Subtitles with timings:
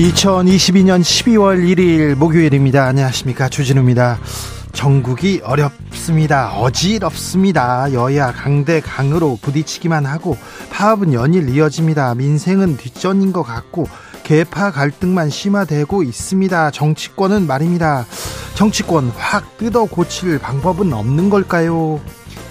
[0.00, 2.86] 2022년 12월 1일 목요일입니다.
[2.86, 3.50] 안녕하십니까.
[3.50, 4.18] 주진우입니다.
[4.72, 6.54] 전국이 어렵습니다.
[6.54, 7.92] 어지럽습니다.
[7.92, 10.38] 여야 강대 강으로 부딪히기만 하고
[10.70, 12.14] 파업은 연일 이어집니다.
[12.14, 13.88] 민생은 뒷전인 것 같고
[14.22, 16.70] 개파 갈등만 심화되고 있습니다.
[16.70, 18.06] 정치권은 말입니다.
[18.54, 22.00] 정치권 확 뜯어 고칠 방법은 없는 걸까요?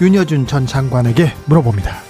[0.00, 2.09] 윤여준 전 장관에게 물어봅니다.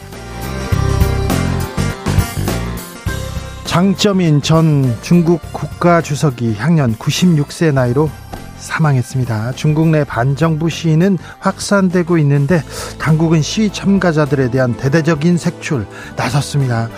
[3.70, 8.10] 장점인 전 중국 국가 주석이 향년 96세 나이로
[8.58, 9.52] 사망했습니다.
[9.52, 12.64] 중국 내 반정부 시위는 확산되고 있는데
[12.98, 16.88] 당국은 시위 참가자들에 대한 대대적인 색출 나섰습니다.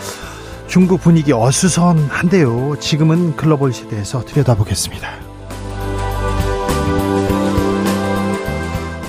[0.67, 2.77] 중국 분위기 어수선한데요.
[2.81, 5.11] 지금은 글로벌 시대에서 들여다보겠습니다.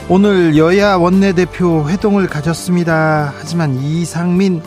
[0.10, 3.34] 오늘 여야 원내대표 회동을 가졌습니다.
[3.40, 4.62] 하지만 이상민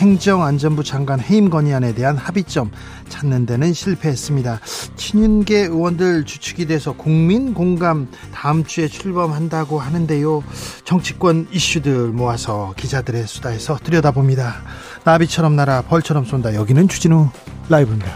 [0.00, 2.70] 행정안전부 장관 해임 건의안에 대한 합의점
[3.10, 4.60] 찾는 데는 실패했습니다.
[4.96, 10.42] 친윤계 의원들 주축이 돼서 국민 공감 다음 주에 출범한다고 하는데요.
[10.84, 14.62] 정치권 이슈들 모아서 기자들의 수다에서 들여다봅니다.
[15.04, 16.54] 나비처럼 날아 벌처럼 쏜다.
[16.54, 17.28] 여기는 주진우
[17.68, 18.10] 라이브입니다.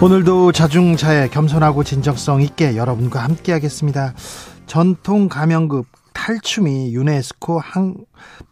[0.00, 4.14] 오늘도 자중차에 겸손하고 진정성 있게 여러분과 함께하겠습니다.
[4.66, 7.96] 전통 가명급 탈춤이 유네스코 한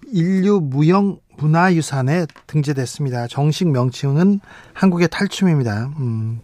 [0.06, 3.26] 인류 무형 문화유산에 등재됐습니다.
[3.28, 4.40] 정식 명칭은
[4.72, 5.92] 한국의 탈춤입니다.
[5.98, 6.40] 음,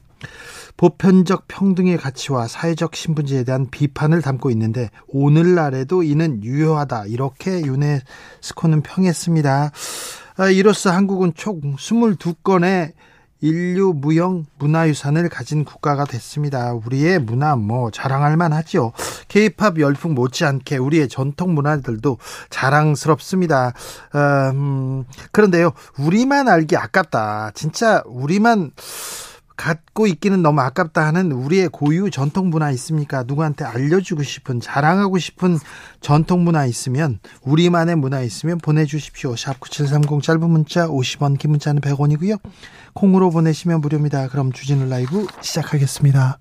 [0.77, 9.71] 보편적 평등의 가치와 사회적 신분제에 대한 비판을 담고 있는데 오늘날에도 이는 유효하다 이렇게 유네스코는 평했습니다.
[10.37, 12.93] 아, 이로써 한국은 총 22건의
[13.41, 16.73] 인류 무형 문화유산을 가진 국가가 됐습니다.
[16.73, 18.93] 우리의 문화 뭐 자랑할 만하죠.
[19.29, 22.19] K-팝 열풍 못지않게 우리의 전통 문화들도
[22.51, 23.75] 자랑스럽습니다.
[24.15, 27.51] 어, 음, 그런데요, 우리만 알기 아깝다.
[27.55, 28.71] 진짜 우리만
[29.57, 33.23] 갖고 있기는 너무 아깝다 하는 우리의 고유 전통 문화 있습니까?
[33.23, 35.59] 누구한테 알려주고 싶은, 자랑하고 싶은
[36.01, 39.37] 전통 문화 있으면, 우리만의 문화 있으면 보내주십시오.
[39.37, 42.39] 샵 9730 짧은 문자 50원, 긴 문자는 100원이고요.
[42.95, 44.29] 콩으로 보내시면 무료입니다.
[44.29, 46.39] 그럼 주진우 라이브 시작하겠습니다.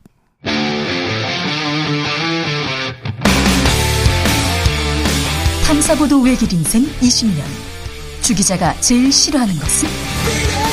[5.65, 7.43] 탐사보도 외길 인생 20년.
[8.21, 10.72] 주 기자가 제일 싫어하는 것은?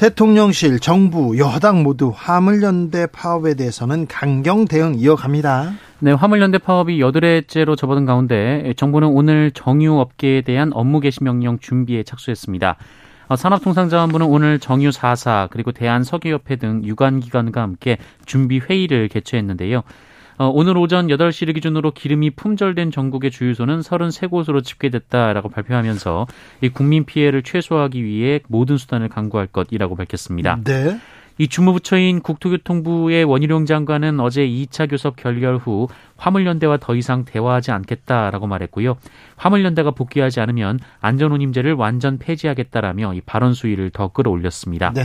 [0.00, 5.74] 대통령실, 정부, 여당 모두 화물연대 파업에 대해서는 강경 대응 이어갑니다.
[5.98, 12.76] 네, 화물연대 파업이 여드레째로 접어든 가운데 정부는 오늘 정유업계에 대한 업무 개시 명령 준비에 착수했습니다.
[13.28, 19.82] 어, 산업통상자원부는 오늘 정유 4사 그리고 대한석유협회 등 유관기관과 함께 준비 회의를 개최했는데요.
[20.40, 26.26] 어, 오늘 오전 8시를 기준으로 기름이 품절된 전국의 주유소는 33곳으로 집계됐다라고 발표하면서
[26.62, 30.58] 이 국민 피해를 최소화하기 위해 모든 수단을 강구할 것이라고 밝혔습니다.
[30.64, 30.98] 네.
[31.36, 38.46] 이 주무부처인 국토교통부의 원희룡 장관은 어제 2차 교섭 결렬 후 화물연대와 더 이상 대화하지 않겠다라고
[38.46, 38.96] 말했고요.
[39.36, 44.92] 화물연대가 복귀하지 않으면 안전운임제를 완전 폐지하겠다라며 이 발언 수위를 더 끌어올렸습니다.
[44.94, 45.04] 네.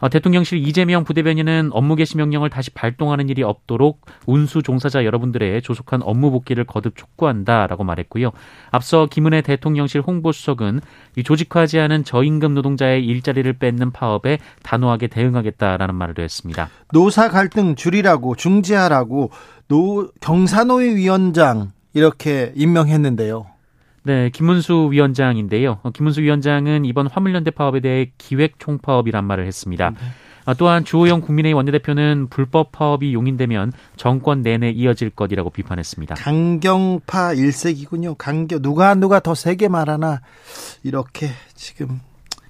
[0.00, 6.02] 어, 대통령실 이재명 부대변인은 업무 개시 명령을 다시 발동하는 일이 없도록 운수 종사자 여러분들의 조속한
[6.02, 8.32] 업무 복귀를 거듭 촉구한다라고 말했고요.
[8.70, 10.80] 앞서 김은혜 대통령실 홍보수석은
[11.16, 16.68] 이 조직화하지 않은 저임금 노동자의 일자리를 뺏는 파업에 단호하게 대응하겠다라는 말을 했습니다.
[16.92, 19.30] 노사 갈등 줄이라고 중지하라고
[19.68, 23.46] 노 경사노위 위원장 이렇게 임명했는데요.
[24.02, 25.78] 네, 김문수 위원장인데요.
[25.82, 29.92] 어, 김문수 위원장은 이번 화물연대 파업에 대해 기획 총파업이란 말을 했습니다.
[30.46, 36.14] 아, 또한 주호영 국민의힘 원내대표는 불법 파업이 용인되면 정권 내내 이어질 것이라고 비판했습니다.
[36.14, 38.14] 강경파 일색이군요.
[38.14, 40.22] 강경 누가 누가 더 세게 말하나
[40.82, 42.00] 이렇게 지금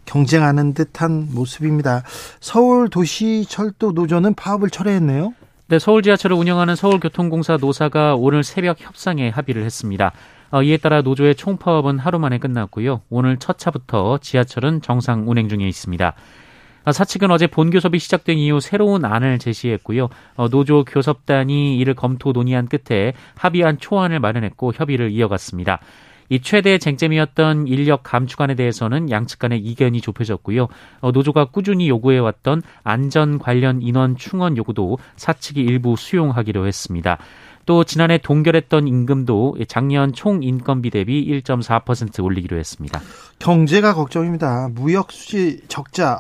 [0.05, 2.05] 경쟁하는 듯한 모습입니다.
[2.41, 5.35] 서울 도시 철도 노조는 파업을 철회했네요.
[5.69, 10.13] 네, 서울 지하철을 운영하는 서울교통공사 노사가 오늘 새벽 협상에 합의를 했습니다.
[10.51, 13.03] 어, 이에 따라 노조의 총파업은 하루 만에 끝났고요.
[13.09, 16.15] 오늘 첫 차부터 지하철은 정상 운행 중에 있습니다.
[16.85, 20.09] 아, 사측은 어제 본교섭이 시작된 이후 새로운 안을 제시했고요.
[20.37, 25.79] 어, 노조 교섭단이 이를 검토 논의한 끝에 합의한 초안을 마련했고 협의를 이어갔습니다.
[26.31, 30.69] 이 최대 쟁점이었던 인력 감축안에 대해서는 양측 간의 이견이 좁혀졌고요.
[31.01, 37.19] 어, 노조가 꾸준히 요구해왔던 안전 관련 인원 충원 요구도 사측이 일부 수용하기로 했습니다.
[37.71, 43.01] 또 지난해 동결했던 임금도 작년 총 인건비 대비 1.4% 올리기로 했습니다.
[43.39, 44.71] 경제가 걱정입니다.
[44.75, 46.19] 무역 수지 적자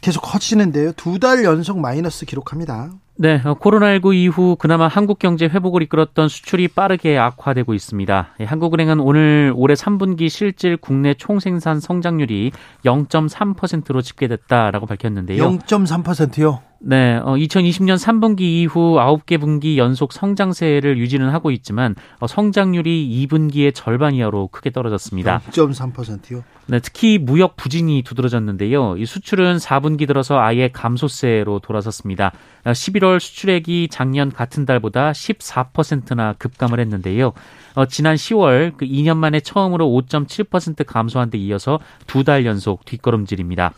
[0.00, 0.92] 계속 커지는데요.
[0.92, 2.88] 두 달 연속 마이너스 기록합니다.
[3.16, 8.28] 네, 어, 코로나19 이후 그나마 한국 경제 회복을 이끌었던 수출이 빠르게 악화되고 있습니다.
[8.40, 12.50] 예, 한국은행은 오늘 올해 3분기 실질 국내 총생산 성장률이
[12.84, 15.42] 0.3%로 집계됐다라고 밝혔는데요.
[15.58, 16.62] 0.3%요?
[16.86, 23.74] 네, 어, 2020년 3분기 이후 9개 분기 연속 성장세를 유지는 하고 있지만 어, 성장률이 2분기의
[23.74, 25.40] 절반 이하로 크게 떨어졌습니다.
[25.50, 26.44] 0.3%요?
[26.66, 28.96] 네, 특히 무역 부진이 두드러졌는데요.
[28.98, 32.32] 이 수출은 4분기 들어서 아예 감소세로 돌아섰습니다.
[32.64, 37.32] 11월 수출액이 작년 같은 달보다 14%나 급감을 했는데요.
[37.76, 43.72] 어, 지난 10월 그 2년 만에 처음으로 5.7% 감소한 데 이어서 두 달 연속 뒷걸음질입니다.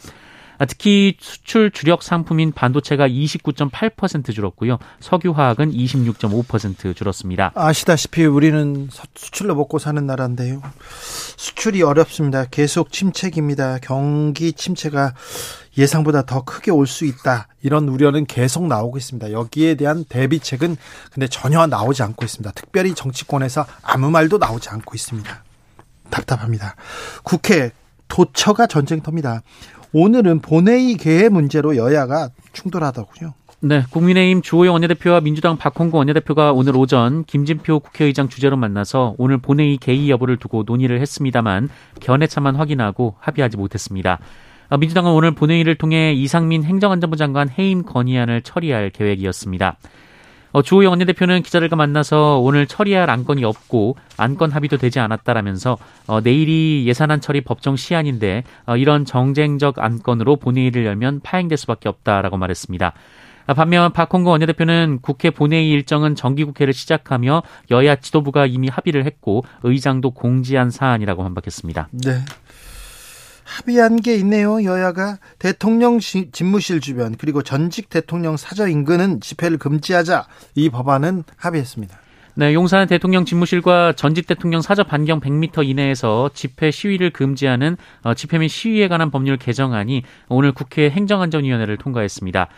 [0.58, 4.78] 아, 특히 수출 주력 상품인 반도체가 29.8% 줄었고요.
[5.00, 7.52] 석유화학은 26.5% 줄었습니다.
[7.54, 10.62] 아시다시피 우리는 수출로 먹고 사는 나라인데요.
[11.36, 12.46] 수출이 어렵습니다.
[12.46, 13.78] 계속 침체입니다.
[13.82, 15.14] 경기 침체가
[15.76, 17.48] 예상보다 더 크게 올 수 있다.
[17.62, 19.32] 이런 우려는 계속 나오고 있습니다.
[19.32, 20.76] 여기에 대한 대비책은
[21.12, 22.52] 근데 전혀 나오지 않고 있습니다.
[22.52, 25.44] 특별히 정치권에서 아무 말도 나오지 않고 있습니다.
[26.10, 26.76] 답답합니다.
[27.24, 27.72] 국회
[28.08, 29.42] 도처가 전쟁터입니다.
[29.92, 33.34] 오늘은 본회의 개회 문제로 여야가 충돌하더군요.
[33.60, 39.78] 네, 국민의힘 주호영 원내대표와 민주당 박홍구 원내대표가 오늘 오전 김진표 국회의장 주재로 만나서 오늘 본회의
[39.78, 44.18] 개의 여부를 두고 논의를 했습니다만 견해차만 확인하고 합의하지 못했습니다.
[44.68, 49.78] 아, 민주당은 오늘 본회의를 통해 이상민 행정안전부 장관 해임 건의안을 처리할 계획이었습니다.
[50.56, 55.76] 어, 주호영 원내대표는 기자들과 만나서 오늘 처리할 안건이 없고 안건 합의도 되지 않았다라면서
[56.06, 62.38] 어, 내일이 예산안 처리 법정 시한인데 어, 이런 정쟁적 안건으로 본회의를 열면 파행될 수밖에 없다라고
[62.38, 62.94] 말했습니다.
[63.48, 70.12] 아, 반면 박홍근 원내대표는 국회 본회의 일정은 정기국회를 시작하며 여야 지도부가 이미 합의를 했고 의장도
[70.12, 71.88] 공지한 사안이라고 반박했습니다.
[71.92, 72.12] 네.
[73.46, 74.62] 합의한 게 있네요.
[74.62, 80.26] 여야가 대통령 집무실 주변 그리고 전직 대통령 사저 인근은 집회를 금지하자
[80.56, 81.96] 이 법안은 합의했습니다.
[82.38, 88.36] 네, 용산 대통령 집무실과 전직 대통령 사저 반경 100m 이내에서 집회 시위를 금지하는 어, 집회
[88.36, 92.48] 및 시위에 관한 법률 개정안이 오늘 국회 행정안전위원회를 통과했습니다.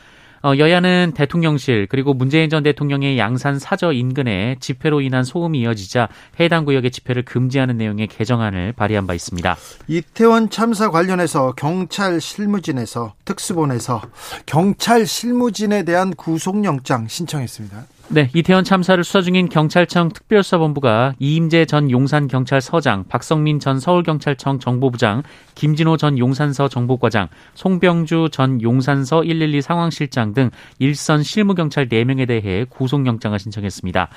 [0.42, 6.08] 어, 여야는 대통령실 그리고 문재인 전 대통령의 양산 사저 인근에 집회로 인한 소음이 이어지자
[6.40, 9.56] 해당 구역의 집회를 금지하는 내용의 개정안을 발의한 바 있습니다.
[9.88, 14.02] 이태원 참사 관련해서 경찰 실무진에서 특수본에서
[14.46, 17.97] 경찰 실무진에 대한 구속영장 신청했습니다.
[18.10, 25.24] 네, 이태원 참사를 수사 중인 경찰청 특별수사본부가 이임재 전 용산경찰서장, 박성민 전 서울경찰청 정보부장,
[25.54, 33.38] 김진호 전 용산서 정보과장, 송병주 전 용산서 112 상황실장 등 일선 실무경찰 4명에 대해 구속영장을
[33.38, 34.08] 신청했습니다.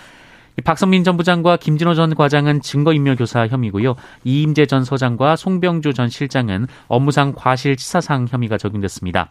[0.63, 3.95] 박성민 전 부장과 김진호 전 과장은 증거인멸교사 혐의고요.
[4.23, 9.29] 이임재 전 서장과 송병주 전 실장은 업무상 과실치사상 혐의가 적용됐습니다.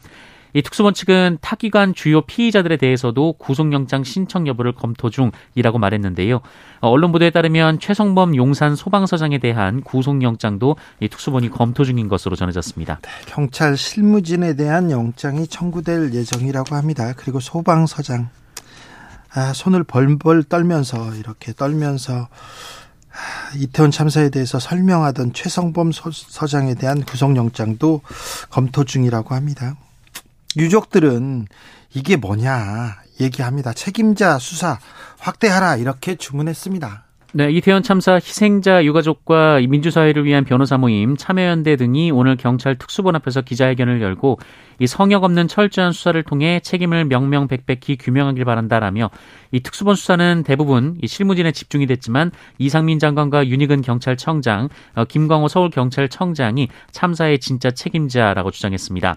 [0.52, 6.40] 이 특수본 측은 타기관 주요 피의자들에 대해서도 구속영장 신청 여부를 검토 중이라고 말했는데요.
[6.80, 13.00] 언론 보도에 따르면 최성범 용산 소방서장에 대한 구속영장도 이 특수본이 검토 중인 것으로 전해졌습니다.
[13.02, 17.12] 네, 경찰 실무진에 대한 영장이 청구될 예정이라고 합니다.
[17.16, 18.28] 그리고 소방서장
[19.32, 22.28] 아, 손을 벌벌 떨면서 이렇게 떨면서
[23.12, 28.00] 아, 이태원 참사에 대해서 설명하던 최성범 서 장에 대한 구속영장도
[28.50, 29.76] 검토 중이라고 합니다.
[30.56, 31.46] 유족들은
[31.94, 33.72] 이게 뭐냐 얘기합니다.
[33.72, 34.78] 책임자 수사
[35.18, 37.04] 확대하라 이렇게 주문했습니다.
[37.32, 43.42] 네, 이태원 참사 희생자 유가족과 민주사회를 위한 변호사 모임 참여연대 등이 오늘 경찰 특수본 앞에서
[43.42, 44.40] 기자회견을 열고
[44.80, 49.10] 이 성역 없는 철저한 수사를 통해 책임을 명명백백히 규명하길 바란다라며
[49.52, 56.66] 이 특수본 수사는 대부분 이 실무진에 집중이 됐지만 이상민 장관과 윤희근 경찰청장, 어, 김광호 서울경찰청장이
[56.90, 59.16] 참사의 진짜 책임자라고 주장했습니다.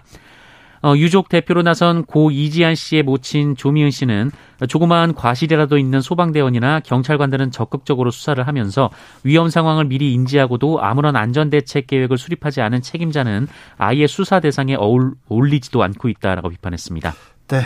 [0.84, 4.30] 어, 유족 대표로 나선 고 이지한 씨의 모친 조미은 씨는
[4.68, 8.90] 조그마한 과실이라도 있는 소방대원이나 경찰관들은 적극적으로 수사를 하면서
[9.22, 13.48] 위험 상황을 미리 인지하고도 아무런 안전대책 계획을 수립하지 않은 책임자는
[13.78, 17.14] 아예 수사 대상에 어울리지도 않고 있다라고 비판했습니다.
[17.48, 17.62] 네.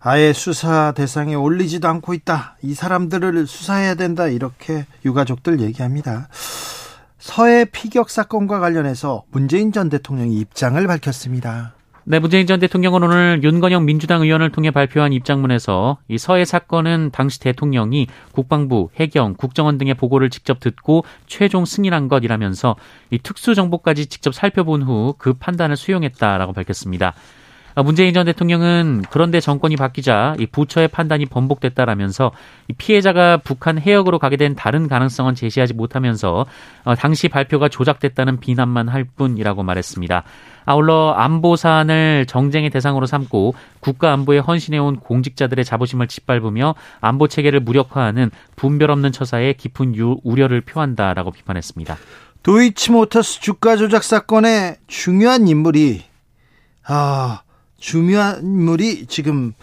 [0.00, 2.56] 아예 수사 대상에 올리지도 않고 있다.
[2.62, 4.28] 이 사람들을 수사해야 된다.
[4.28, 6.28] 이렇게 유가족들 얘기합니다.
[7.18, 11.74] 서해 피격 사건과 관련해서 문재인 전 대통령이 입장을 밝혔습니다.
[12.10, 17.38] 네, 문재인 전 대통령은 오늘 윤건영 민주당 의원을 통해 발표한 입장문에서 이 서해 사건은 당시
[17.38, 22.74] 대통령이 국방부, 해경, 국정원 등의 보고를 직접 듣고 최종 승인한 것이라면서
[23.12, 27.14] 이 특수 정보까지 직접 살펴본 후 그 판단을 수용했다라고 밝혔습니다.
[27.74, 32.32] 아, 문재인 전 대통령은 그런데 정권이 바뀌자 이 부처의 판단이 번복됐다라면서
[32.68, 36.46] 이 피해자가 북한 해역으로 가게 된 다른 가능성은 제시하지 못하면서
[36.84, 40.24] 어, 당시 발표가 조작됐다는 비난만 할 뿐이라고 말했습니다.
[40.66, 48.30] 아울러 안보 사안을 정쟁의 대상으로 삼고 국가 안보에 헌신해온 공직자들의 자부심을 짓밟으며 안보 체계를 무력화하는
[48.56, 51.96] 분별 없는 처사에 깊은 유, 우려를 표한다라고 비판했습니다.
[52.42, 56.04] 도이치모터스 주가 조작 사건의 중요한 인물이
[56.86, 57.42] 아
[57.80, 59.54] 중요한 인물이 지금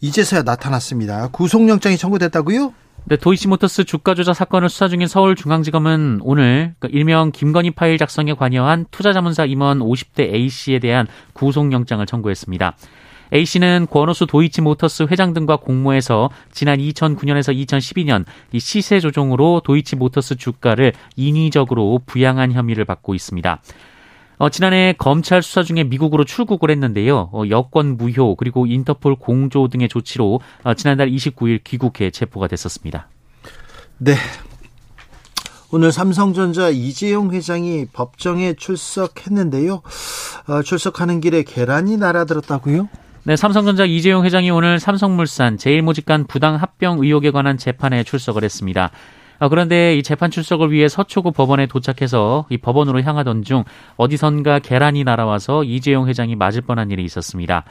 [0.00, 1.28] 이제서야 나타났습니다.
[1.28, 2.72] 구속영장이 청구됐다고요?
[3.04, 8.86] 네, 도이치모터스 주가 조작 사건을 수사 중인 서울중앙지검은 오늘 그 일명 김건희 파일 작성에 관여한
[8.90, 12.76] 투자자문사 임원 50대 A 씨에 대한 구속영장을 청구했습니다.
[13.34, 20.92] A 씨는 권오수 도이치모터스 회장 등과 공모해서 지난 2009년에서 2012년 이 시세 조종으로 도이치모터스 주가를
[21.16, 23.60] 인위적으로 부양한 혐의를 받고 있습니다.
[24.38, 27.30] 어, 지난해 검찰 수사 중에 미국으로 출국을 했는데요.
[27.32, 33.08] 어, 여권 무효 그리고 인터폴 공조 등의 조치로 어, 지난달 29일 귀국해 체포가 됐었습니다.
[33.98, 34.14] 네.
[35.70, 39.82] 오늘 삼성전자 이재용 회장이 법정에 출석했는데요.
[40.46, 42.88] 어, 출석하는 길에 계란이 날아들었다고요?
[43.24, 48.90] 네, 삼성전자 이재용 회장이 오늘 삼성물산 제일모직 간 부당 합병 의혹에 관한 재판에 출석을 했습니다.
[49.38, 53.64] 아, 그런데 이 재판 출석을 위해 서초구 법원에 도착해서 이 법원으로 향하던 중
[53.96, 57.64] 어디선가 계란이 날아와서 이재용 회장이 맞을 뻔한 일이 있었습니다.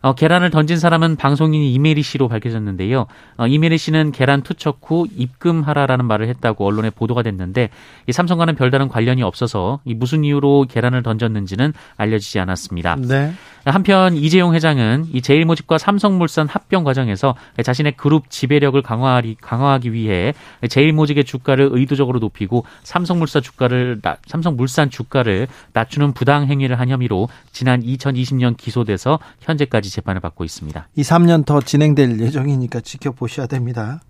[0.00, 3.06] 어, 계란을 던진 사람은 방송인 이메리 씨로 밝혀졌는데요.
[3.36, 7.70] 어, 이메리 씨는 계란 투척 후 입금하라라는 말을 했다고 언론에 보도가 됐는데
[8.06, 12.96] 이 삼성과는 별다른 관련이 없어서 이 무슨 이유로 계란을 던졌는지는 알려지지 않았습니다.
[12.96, 13.32] 네.
[13.70, 20.34] 한편 이재용 회장은 이 제일모직과 삼성물산 합병 과정에서 자신의 그룹 지배력을 강화하기, 강화하기 위해
[20.68, 28.56] 제일모직의 주가를 의도적으로 높이고 삼성물산 주가를 삼성물산 주가를 낮추는 부당 행위를 한 혐의로 지난 2020년
[28.56, 30.88] 기소돼서 현재까지 재판을 받고 있습니다.
[30.96, 34.00] 2, 3년 더 진행될 예정이니까 지켜보셔야 됩니다.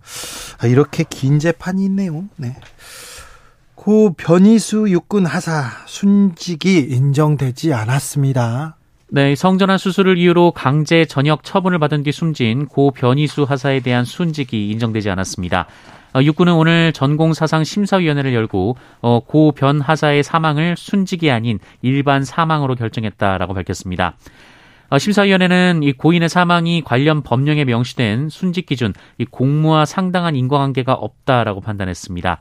[0.59, 2.25] 아, 이렇게 긴 재판이 있네요.
[2.35, 2.55] 네.
[3.75, 8.78] 고 변희수 육군 하사 순직이 인정되지 않았습니다.
[9.11, 14.69] 네, 성전환 수술을 이유로 강제 전역 처분을 받은 뒤 숨진 고 변희수 하사에 대한 순직이
[14.69, 15.65] 인정되지 않았습니다.
[16.13, 23.55] 어, 육군은 오늘 전공사상 심사위원회를 열고 어, 고변 하사의 사망을 순직이 아닌 일반 사망으로 결정했다라고
[23.55, 24.15] 밝혔습니다.
[24.89, 31.61] 어, 심사위원회는 이 고인의 사망이 관련 법령에 명시된 순직 기준, 이 공무와 상당한 인과관계가 없다라고
[31.61, 32.39] 판단했습니다.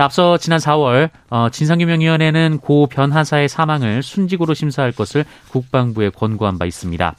[0.00, 7.14] 앞서 지난 4월 어, 진상규명위원회는 고 변하사의 사망을 순직으로 심사할 것을 국방부에 권고한 바 있습니다.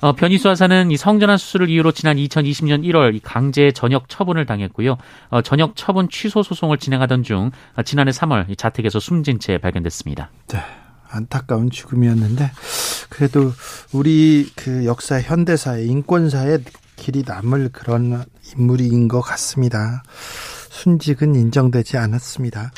[0.00, 4.98] 어, 변희수 하사는 이 성전환 수술을 이유로 지난 2020년 1월 강제 전역 처분을 당했고요.
[5.30, 10.30] 어, 전역 처분 취소 소송을 진행하던 중 어, 지난해 3월 자택에서 숨진 채 발견됐습니다.
[10.48, 10.60] 네.
[11.08, 12.50] 안타까운 죽음이었는데
[13.08, 13.52] 그래도
[13.92, 16.64] 우리 그 역사 현대사의 인권사의
[16.96, 18.24] 길이 남을 그런
[18.56, 20.02] 인물인 것 같습니다.
[20.76, 22.70] 순직은 인정되지 않았습니다.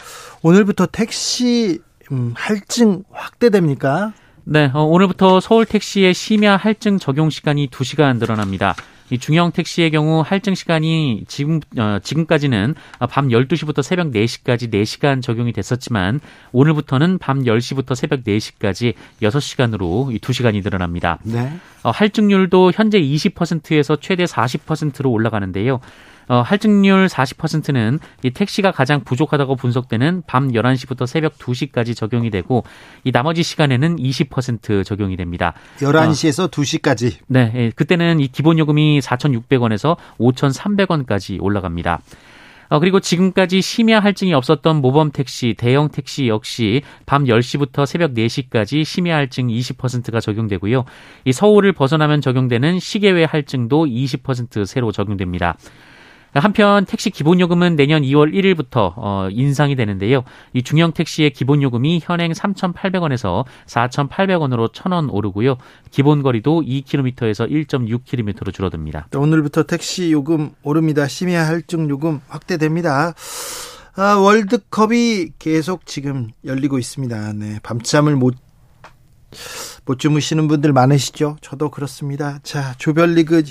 [0.43, 1.81] 오늘부터 택시
[2.12, 4.12] 음, 할증 확대됩니까?
[4.45, 8.75] 네, 어, 오늘부터 서울 택시의 심야 할증 적용 시간이 2시간 늘어납니다.
[9.11, 12.75] 이 중형 택시의 경우 할증 시간이 지금 어, 지금까지는
[13.11, 16.21] 밤 12시부터 새벽 4시까지 4시간 적용이 됐었지만
[16.52, 21.19] 오늘부터는 밤 10시부터 새벽 4시까지 6시간으로 이 2시간이 늘어납니다.
[21.25, 21.52] 네.
[21.83, 25.81] 어, 할증률도 현재 20%에서 최대 40%로 올라가는데요.
[26.28, 32.64] 어, 할증률 40%는 이 택시가 가장 부족하다고 분석되는 밤 11시부터 새벽 2시까지 적용이 되고
[33.04, 35.54] 이 나머지 시간에는 20% 적용이 됩니다.
[35.78, 37.16] 11시에서 어, 2시까지.
[37.26, 42.00] 네, 예, 그때는 이 기본 요금이 4,600원에서 5,300원까지 올라갑니다.
[42.70, 48.85] 어, 그리고 지금까지 심야 할증이 없었던 모범 택시, 대형 택시 역시 밤 10시부터 새벽 4시까지
[48.85, 50.85] 심야 할증 20%가 적용되고요.
[51.25, 55.56] 이 서울을 벗어나면 적용되는 시계외 할증도 20% 새로 적용됩니다.
[56.35, 60.25] 한편 택시 기본 요금은 내년 2월 1일부터 어, 인상이 되는데요.
[60.52, 65.56] 이 중형 택시의 기본 요금이 현행 3,800원에서 4,800원으로 1,000원 오르고요.
[65.90, 69.08] 기본 거리도 2km에서 1.6km로 줄어듭니다.
[69.14, 71.08] 오늘부터 택시 요금 오릅니다.
[71.08, 73.14] 심야 할증 요금 확대됩니다.
[73.97, 77.32] 아, 월드컵이 계속 지금 열리고 있습니다.
[77.32, 78.37] 네, 밤잠을 못,
[79.85, 81.37] 못 주무시는 분들 많으시죠?
[81.40, 82.38] 저도 그렇습니다.
[82.44, 83.42] 자, 조별리그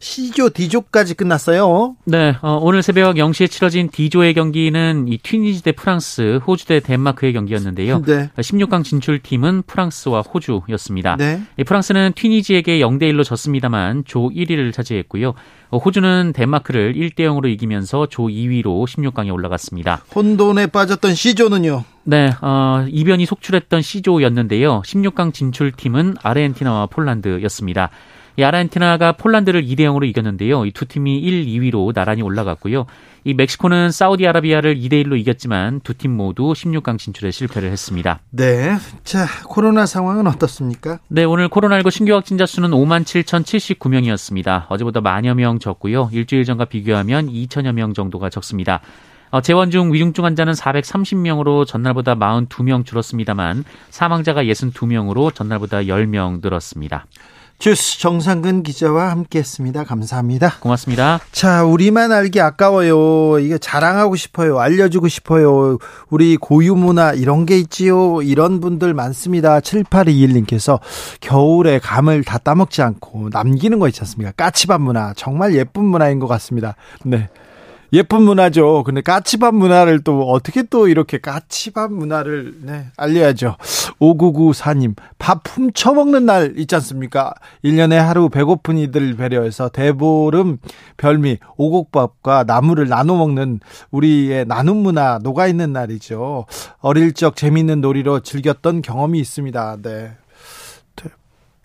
[0.00, 1.96] C조, D조까지 끝났어요.
[2.04, 7.32] 네, 어, 오늘 새벽 0시에 치러진 D조의 경기는 이 튀니지 대 프랑스, 호주 대 덴마크의
[7.32, 8.02] 경기였는데요.
[8.02, 8.30] 네.
[8.36, 11.16] 16강 진출팀은 프랑스와 호주였습니다.
[11.16, 11.40] 네.
[11.58, 15.34] 이 프랑스는 튀니지에게 0대 1로 졌습니다만 조 1위를 차지했고요.
[15.70, 20.02] 어, 호주는 덴마크를 1대 0으로 이기면서 조 2위로 16강에 올라갔습니다.
[20.14, 21.84] 혼돈에 빠졌던 C조는요?
[22.04, 24.82] 네, 어, 이변이 속출했던 C조였는데요.
[24.82, 27.90] 16강 진출팀은 아르헨티나와 폴란드였습니다.
[28.38, 30.66] 이 아르헨티나가 폴란드를 2대 0으로 이겼는데요.
[30.66, 32.86] 이 두 팀이 1, 2위로 나란히 올라갔고요.
[33.24, 38.20] 이 멕시코는 사우디아라비아를 2대 1로 이겼지만 두 팀 모두 16강 진출에 실패를 했습니다.
[38.30, 38.76] 네.
[39.04, 40.98] 자, 코로나 상황은 어떻습니까?
[41.08, 44.66] 네, 오늘 코로나19 신규 확진자 수는 5만 7,079명이었습니다.
[44.68, 46.10] 어제보다 만여 명 적고요.
[46.12, 48.80] 일주일 전과 비교하면 2천여 명 정도가 적습니다.
[49.30, 57.06] 어, 재원 중 위중증 환자는 430명으로 전날보다 42명 줄었습니다만 사망자가 62명으로 전날보다 10명 늘었습니다.
[57.58, 59.84] 주스 정상근 기자와 함께했습니다.
[59.84, 60.58] 감사합니다.
[60.60, 61.20] 고맙습니다.
[61.32, 63.38] 자, 우리만 알기 아까워요.
[63.38, 64.58] 이게 자랑하고 싶어요.
[64.58, 65.78] 알려주고 싶어요.
[66.10, 68.20] 우리 고유 문화 이런 게 있지요.
[68.22, 69.60] 이런 분들 많습니다.
[69.60, 70.80] 7821님께서
[71.20, 74.32] 겨울에 감을 다 따먹지 않고 남기는 거 있지 않습니까?
[74.32, 76.76] 까치밥 문화 정말 예쁜 문화인 것 같습니다.
[77.04, 77.28] 네.
[77.96, 78.82] 예쁜 문화죠.
[78.84, 83.56] 근데 까치밥 문화를 또 어떻게 또 이렇게 까치밥 문화를 네, 알려야죠.
[83.98, 87.32] 5994님, 밥 훔쳐 먹는 날 있지 않습니까?
[87.64, 90.58] 1년에 하루 배고픈 이들 배려해서 대보름
[90.98, 93.60] 별미 오곡밥과 나물을 나눠 먹는
[93.90, 96.44] 우리의 나눔 문화 녹아 있는 날이죠.
[96.80, 99.78] 어릴 적 재미있는 놀이로 즐겼던 경험이 있습니다.
[99.82, 100.10] 네.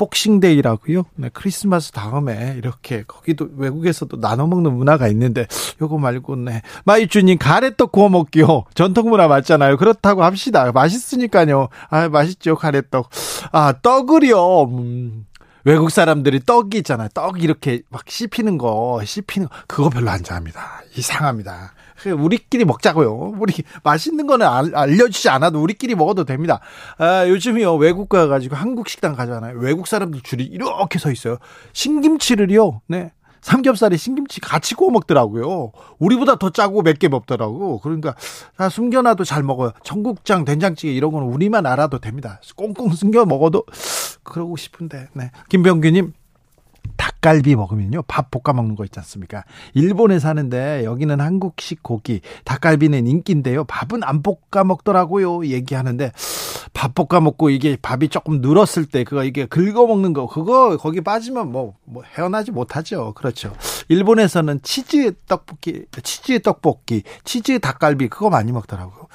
[0.01, 1.03] 복싱데이라고요.
[1.15, 5.45] 네, 크리스마스 다음에 이렇게 거기도 외국에서도 나눠 먹는 문화가 있는데
[5.79, 6.63] 요거 말고 네.
[6.85, 8.63] 마이주님 가래떡 구워 먹기요.
[8.73, 9.77] 전통 문화 맞잖아요.
[9.77, 10.71] 그렇다고 합시다.
[10.71, 11.69] 맛있으니까요.
[11.89, 12.55] 아, 맛있죠.
[12.55, 13.09] 가래떡.
[13.51, 14.63] 아, 떡을요.
[14.63, 15.25] 음.
[15.63, 17.09] 외국 사람들이 떡이 있잖아요.
[17.13, 20.81] 떡 이렇게 막 씹히는 거, 씹히는 거, 그거 별로 안 좋아합니다.
[20.97, 21.73] 이상합니다.
[22.09, 23.35] 우리끼리 먹자고요.
[23.39, 26.59] 우리 맛있는 거는 알려주지 않아도 우리끼리 먹어도 됩니다.
[26.97, 29.59] 아, 요즘이요 외국 가가지고 한국 식당 가잖아요.
[29.59, 31.37] 외국 사람들 줄이 이렇게 서 있어요.
[31.73, 32.81] 신김치를요.
[32.87, 33.11] 네.
[33.41, 35.71] 삼겹살에 신김치 같이 구워 먹더라고요.
[35.97, 37.79] 우리보다 더 짜고 몇개 먹더라고.
[37.79, 38.15] 그러니까
[38.55, 39.71] 다 숨겨놔도 잘 먹어요.
[39.83, 42.39] 청국장, 된장찌개 이런 거는 우리만 알아도 됩니다.
[42.55, 43.63] 꽁꽁 숨겨 먹어도
[44.23, 45.07] 그러고 싶은데.
[45.13, 45.31] 네.
[45.49, 46.13] 김병규님
[47.01, 48.03] 닭갈비 먹으면요.
[48.03, 49.43] 밥 볶아 먹는 거 있지 않습니까?
[49.73, 53.63] 일본에 사는데 여기는 한국식 고기 닭갈비는 인기인데요.
[53.63, 55.47] 밥은 안 볶아 먹더라고요.
[55.47, 56.11] 얘기하는데
[56.73, 61.01] 밥 볶아 먹고 이게 밥이 조금 늘었을 때 그거 이게 긁어 먹는 거 그거 거기
[61.01, 63.13] 빠지면 뭐, 뭐 헤어나지 못하죠.
[63.13, 63.51] 그렇죠.
[63.89, 69.07] 일본에서는 치즈 떡볶이 치즈 떡볶이 치즈 닭갈비 그거 많이 먹더라고요.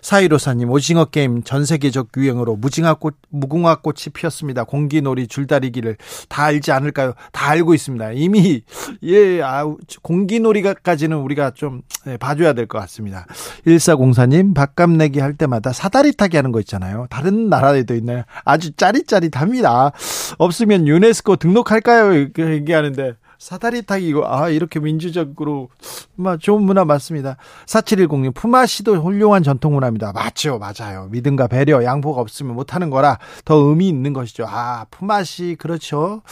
[0.00, 4.64] 사이로사님 오징어 게임 전 세계적 유행으로 무징화꽃 무궁화 꽃이 피었습니다.
[4.64, 5.96] 공기놀이 줄다리기를
[6.28, 8.12] 다 알지 않을까요 다 알고 있습니다.
[8.12, 8.62] 이미
[9.02, 9.64] 예, 아,
[10.02, 13.26] 공기놀이까지는 우리가 좀 네, 봐줘야 될 것 같습니다.
[13.66, 17.06] 1404님 밥값 내기 할 때마다 사다리 타기 하는 거 있잖아요.
[17.10, 18.22] 다른 나라에도 있나요?
[18.44, 19.92] 아주 짜릿짜릿합니다.
[20.38, 22.12] 없으면 유네스코 등록할까요?
[22.14, 23.14] 이렇게 얘기하는데
[23.44, 25.68] 사다리 타기 이거 아 이렇게 민주적으로
[26.16, 27.36] 막 좋은 문화 맞습니다.
[27.66, 30.12] 4710님 품앗이도 훌륭한 전통 문화입니다.
[30.14, 31.08] 맞죠, 맞아요.
[31.10, 34.46] 믿음과 배려, 양보가 없으면 못 하는 거라 더 의미 있는 것이죠.
[34.48, 36.22] 아 품앗이 그렇죠.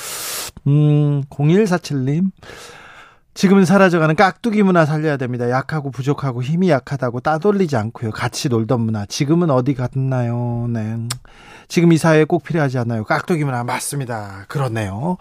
[0.66, 2.30] 음 0147님
[3.34, 5.50] 지금은 사라져가는 깍두기 문화 살려야 됩니다.
[5.50, 8.10] 약하고 부족하고 힘이 약하다고 따돌리지 않고요.
[8.10, 9.04] 같이 놀던 문화.
[9.04, 10.66] 지금은 어디 갔나요?
[10.70, 10.96] 네.
[11.68, 13.04] 지금 이 사회에 꼭 필요하지 않나요?
[13.04, 14.46] 깍두기 문화 맞습니다.
[14.48, 15.18] 그렇네요.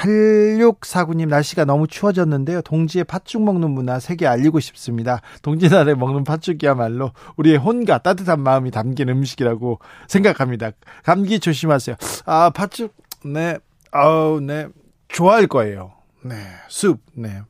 [0.00, 2.62] 8649님 날씨가 너무 추워졌는데요.
[2.62, 5.20] 동지의 팥죽 먹는 문화 세계 알리고 싶습니다.
[5.42, 10.70] 동지날에 먹는 팥죽이야말로 우리의 혼과 따뜻한 마음이 담긴 음식이라고 생각합니다.
[11.04, 11.96] 감기 조심하세요.
[12.24, 13.58] 아, 팥죽, 네.
[13.90, 14.68] 아우, 네.
[15.08, 15.92] 좋아할 거예요.
[16.22, 16.36] 네.
[16.68, 17.42] 숲, 네.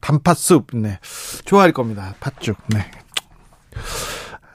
[0.00, 0.98] 단팥숲, 네.
[1.44, 2.14] 좋아할 겁니다.
[2.20, 2.80] 팥죽, 네.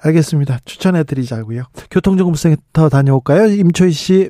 [0.03, 0.59] 알겠습니다.
[0.65, 1.63] 추천해 드리자고요.
[1.89, 3.47] 교통정보센터 다녀올까요?
[3.47, 4.29] 임초희 씨.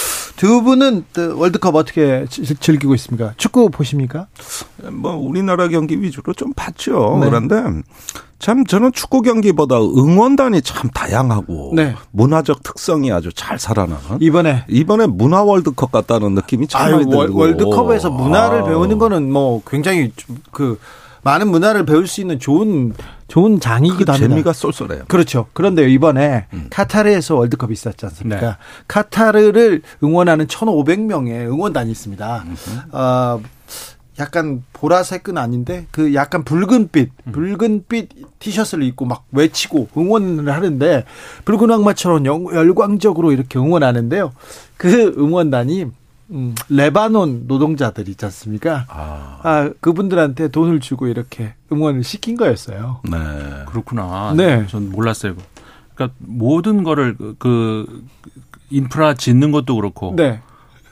[0.41, 3.35] 두 분은 월드컵 어떻게 즐기고 있습니까?
[3.37, 4.25] 축구 보십니까?
[4.91, 7.19] 뭐 우리나라 경기 위주로 좀 봤죠.
[7.21, 7.29] 네.
[7.29, 7.61] 그런데
[8.39, 11.93] 참 저는 축구 경기보다 응원단이 참 다양하고 네.
[12.09, 17.37] 문화적 특성이 아주 잘 살아나는 이번에 이번에 문화 월드컵 같다는 느낌이 참 아유, 많이 들고
[17.37, 18.63] 월드컵에서 문화를 아.
[18.63, 20.11] 배우는 거는 뭐 굉장히
[20.49, 20.79] 그
[21.23, 22.93] 많은 문화를 배울 수 있는 좋은
[23.27, 24.29] 좋은 장이기도 그 합니다.
[24.29, 25.05] 재미가 쏠쏠해요.
[25.07, 25.47] 그렇죠.
[25.53, 26.67] 그런데 이번에 음.
[26.69, 28.41] 카타르에서 월드컵이 있었지 않습니까?
[28.41, 28.53] 네.
[28.87, 32.45] 카타르를 응원하는 1,500명의 응원단이 있습니다.
[32.91, 33.41] 어,
[34.19, 37.31] 약간 보라색은 아닌데 그 약간 붉은빛 음.
[37.31, 41.05] 붉은빛 티셔츠를 입고 막 외치고 응원을 하는데
[41.45, 44.33] 붉은 악마처럼 열광적으로 이렇게 응원하는데요.
[44.77, 45.85] 그 응원단이
[46.31, 48.85] 음, 레바논 노동자들 있지 않습니까?
[48.89, 49.39] 아.
[49.43, 49.69] 아.
[49.81, 53.01] 그분들한테 돈을 주고 이렇게 응원을 시킨 거였어요.
[53.03, 53.17] 네.
[53.67, 54.33] 그렇구나.
[54.35, 54.65] 네.
[54.67, 55.35] 전 몰랐어요.
[55.93, 58.05] 그러니까 모든 거를 그, 그
[58.69, 60.41] 인프라 짓는 것도 그렇고 네.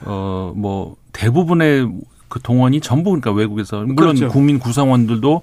[0.04, 1.90] 어 뭐 대부분의
[2.28, 4.28] 그 동원이 전부 그러니까 외국에서 물론 그렇죠.
[4.28, 5.42] 국민 구성원들도 어,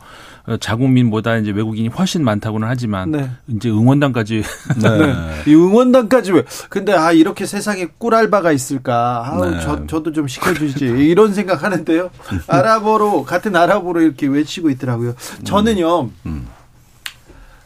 [0.55, 3.29] 자국민보다 이제 외국인이 훨씬 많다고는 하지만 네.
[3.47, 4.43] 이제 응원단까지
[4.81, 4.97] 네.
[4.97, 5.13] 네.
[5.45, 9.59] 이 응원단까지 왜 근데 아 이렇게 세상에 꿀알바가 있을까 아 네.
[9.61, 12.09] 저 저도 좀 시켜주지 이런 생각하는데요
[12.47, 16.11] 아랍어로 같은 아랍어로 이렇게 외치고 있더라고요 저는요 음.
[16.25, 16.47] 음.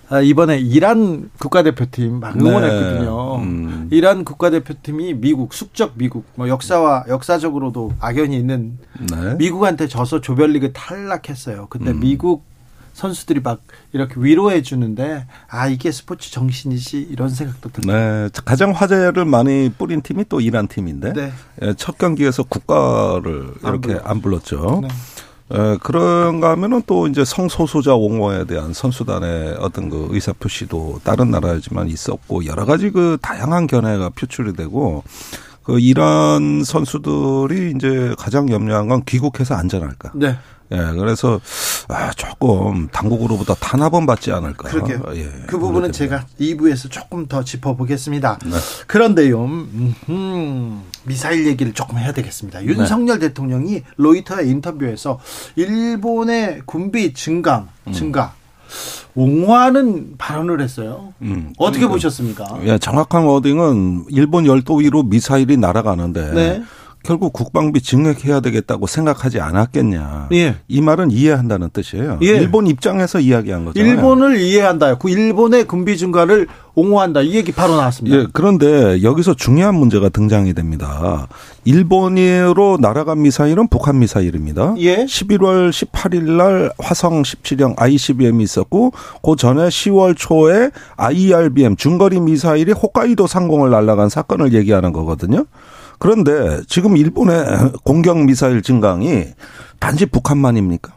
[0.09, 3.37] 아, 이번에 이란 국가대표팀 막 응원했거든요.
[3.37, 3.43] 네.
[3.43, 3.87] 음.
[3.91, 8.77] 이란 국가대표팀이 미국 숙적 미국 뭐 역사와 역사적으로도 악연이 있는
[9.09, 9.35] 네.
[9.35, 11.67] 미국한테 져서 조별리그 탈락했어요.
[11.69, 12.01] 근데 음.
[12.01, 12.43] 미국
[13.01, 13.61] 선수들이 막
[13.93, 17.93] 이렇게 위로해 주는데 아 이게 스포츠 정신이지 이런 생각도 듭니다.
[17.93, 21.33] 네, 가장 화제를 많이 뿌린 팀이 또 이란 팀인데 네.
[21.63, 24.81] 예, 첫 경기에서 국가를 이렇게 안, 안 불렀죠.
[24.83, 24.87] 네.
[25.57, 31.87] 에, 그런가 하면은 또 이제 성소수자 옹호에 대한 선수단의 어떤 그 의사 표시도 다른 나라지만
[31.87, 35.03] 있었고 여러 가지 그 다양한 견해가 표출이 되고
[35.63, 40.11] 그 이란 선수들이 이제 가장 염려한 건 귀국해서 안전할까.
[40.13, 40.37] 네.
[40.71, 41.39] 예, 그래서
[41.91, 44.69] 아, 조금 당국으로부터 탄압은 받지 않을까.
[44.69, 48.39] 그렇게 예, 그 부분은 제가 2부에서 조금 더 짚어보겠습니다.
[48.45, 48.51] 네.
[48.87, 52.63] 그런데요, 음, 미사일 얘기를 조금 해야 되겠습니다.
[52.63, 53.27] 윤석열 네.
[53.27, 55.19] 대통령이 로이터의 인터뷰에서
[55.55, 57.91] 일본의 군비 증강, 음.
[57.91, 58.33] 증가,
[59.15, 61.13] 옹호하는 발언을 했어요.
[61.21, 62.59] 음, 어떻게 그러니까, 보셨습니까?
[62.63, 66.63] 예, 정확한 워딩은 일본 열도 위로 미사일이 날아가는데 네.
[67.03, 70.29] 결국 국방비 증액해야 되겠다고 생각하지 않았겠냐.
[70.33, 70.55] 예.
[70.67, 72.19] 이 말은 이해한다는 뜻이에요.
[72.21, 72.27] 예.
[72.27, 73.79] 일본 입장에서 이야기한 거죠.
[73.79, 74.97] 일본을 이해한다.
[74.97, 77.21] 그 일본의 군비 증가를 옹호한다.
[77.21, 78.17] 이 얘기 바로 나왔습니다.
[78.17, 78.27] 예.
[78.31, 81.27] 그런데 여기서 중요한 문제가 등장이 됩니다.
[81.65, 84.75] 일본으로 날아간 미사일은 북한 미사일입니다.
[84.77, 85.03] 예.
[85.03, 93.27] 11월 18일 날 화성 17형 ICBM이 있었고 그 전에 10월 초에 IRBM 중거리 미사일이 홋카이도
[93.27, 95.45] 상공을 날아간 사건을 얘기하는 거거든요.
[96.01, 97.45] 그런데 지금 일본의
[97.83, 99.25] 공격 미사일 증강이
[99.79, 100.91] 단지 북한만입니까?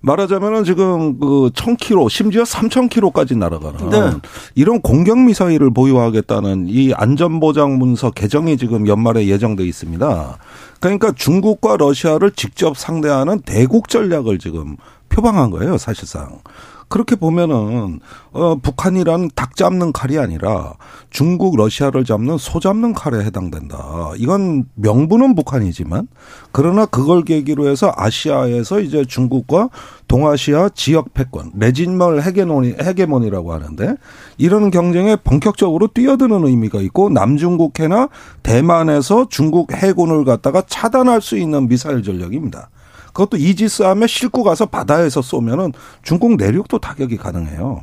[0.00, 4.10] 말하자면은 지금 그 1000km 심지어 3000km까지 날아가는 네.
[4.56, 10.38] 이런 공격 미사일을 보유하겠다는 이 안전보장 문서 개정이 지금 연말에 예정돼 있습니다.
[10.80, 14.76] 그러니까 중국과 러시아를 직접 상대하는 대국 전략을 지금
[15.10, 16.40] 표방한 거예요, 사실상.
[16.90, 18.00] 그렇게 보면은
[18.32, 20.74] 어 북한이란 닭 잡는 칼이 아니라
[21.08, 24.10] 중국 러시아를 잡는 소 잡는 칼에 해당된다.
[24.16, 26.08] 이건 명분은 북한이지만
[26.50, 29.70] 그러나 그걸 계기로 해서 아시아에서 이제 중국과
[30.08, 33.94] 동아시아 지역 패권 레진멀 헤게모니 헤게모니라고 하는데
[34.36, 38.08] 이런 경쟁에 본격적으로 뛰어드는 의미가 있고 남중국해나
[38.42, 42.68] 대만에서 중국 해군을 갖다가 차단할 수 있는 미사일 전력입니다.
[43.12, 47.82] 그것도 이지스함에 싣고 가서 바다에서 쏘면은 중국 내륙도 타격이 가능해요.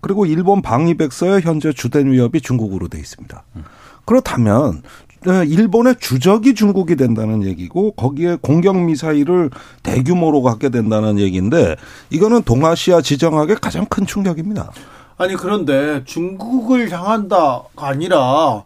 [0.00, 3.42] 그리고 일본 방위백서의 현재 주된 위협이 중국으로 돼 있습니다.
[4.04, 4.82] 그렇다면
[5.24, 9.50] 네, 일본의 주적이 중국이 된다는 얘기고 거기에 공격 미사일을
[9.82, 11.74] 대규모로 갖게 된다는 얘기인데
[12.10, 14.70] 이거는 동아시아 지정학의 가장 큰 충격입니다.
[15.18, 18.62] 아니 그런데 중국을 향한다가 아니라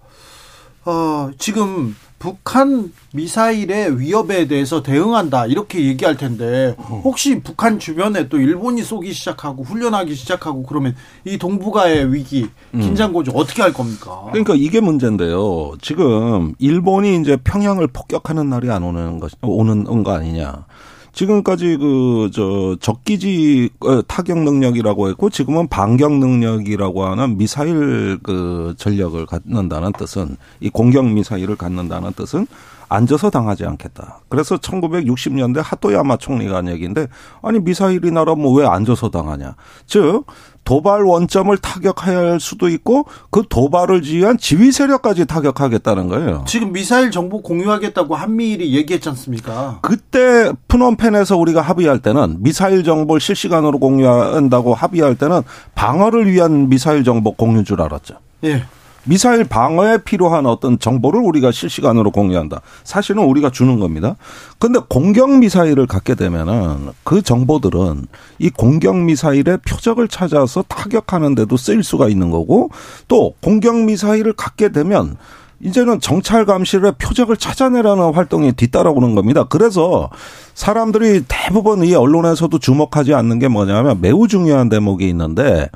[0.84, 8.82] 어 지금 북한 미사일의 위협에 대해서 대응한다 이렇게 얘기할 텐데 혹시 북한 주변에 또 일본이
[8.82, 12.80] 쏘기 시작하고 훈련하기 시작하고 그러면 이 동북아의 위기 음.
[12.80, 14.26] 긴장 고조 어떻게 할 겁니까?
[14.32, 15.72] 그러니까 이게 문제인데요.
[15.80, 20.66] 지금 일본이 이제 평양을 폭격하는 날이 안 오는 것 오는 거 아니냐.
[21.12, 29.24] 지금까지 그 저 적기지 어, 타격 능력이라고 했고 지금은 반격 능력이라고 하는 미사일 그 전력을
[29.26, 32.46] 갖는다는 뜻은 이 공격 미사일을 갖는다는 뜻은
[32.88, 34.20] 앉아서 당하지 않겠다.
[34.28, 37.06] 그래서 1960년대 하토야마 총리가 한 얘기인데
[37.40, 39.54] 아니 미사일이 날아오면 왜 앉아서 당하냐.
[39.86, 40.24] 즉
[40.70, 46.44] 도발 원점을 타격할 수도 있고 그 도발을 지휘한 지휘 세력까지 타격하겠다는 거예요.
[46.46, 49.80] 지금 미사일 정보 공유하겠다고 한미일이 얘기했지 않습니까?
[49.82, 55.42] 그때 푸놈펜에서 우리가 합의할 때는 미사일 정보를 실시간으로 공유한다고 합의할 때는
[55.74, 58.14] 방어를 위한 미사일 정보 공유인 줄 알았죠.
[58.44, 58.62] 예.
[59.04, 62.60] 미사일 방어에 필요한 어떤 정보를 우리가 실시간으로 공유한다.
[62.84, 64.16] 사실은 우리가 주는 겁니다.
[64.58, 68.06] 근데 공격 미사일을 갖게 되면은 그 정보들은
[68.38, 72.70] 이 공격 미사일의 표적을 찾아서 타격하는데도 쓰일 수가 있는 거고
[73.08, 75.16] 또 공격 미사일을 갖게 되면
[75.62, 79.44] 이제는 정찰 감시를 표적을 찾아내라는 활동이 뒤따라오는 겁니다.
[79.44, 80.08] 그래서
[80.54, 85.68] 사람들이 대부분 이 언론에서도 주목하지 않는 게 뭐냐면 매우 중요한 대목이 있는데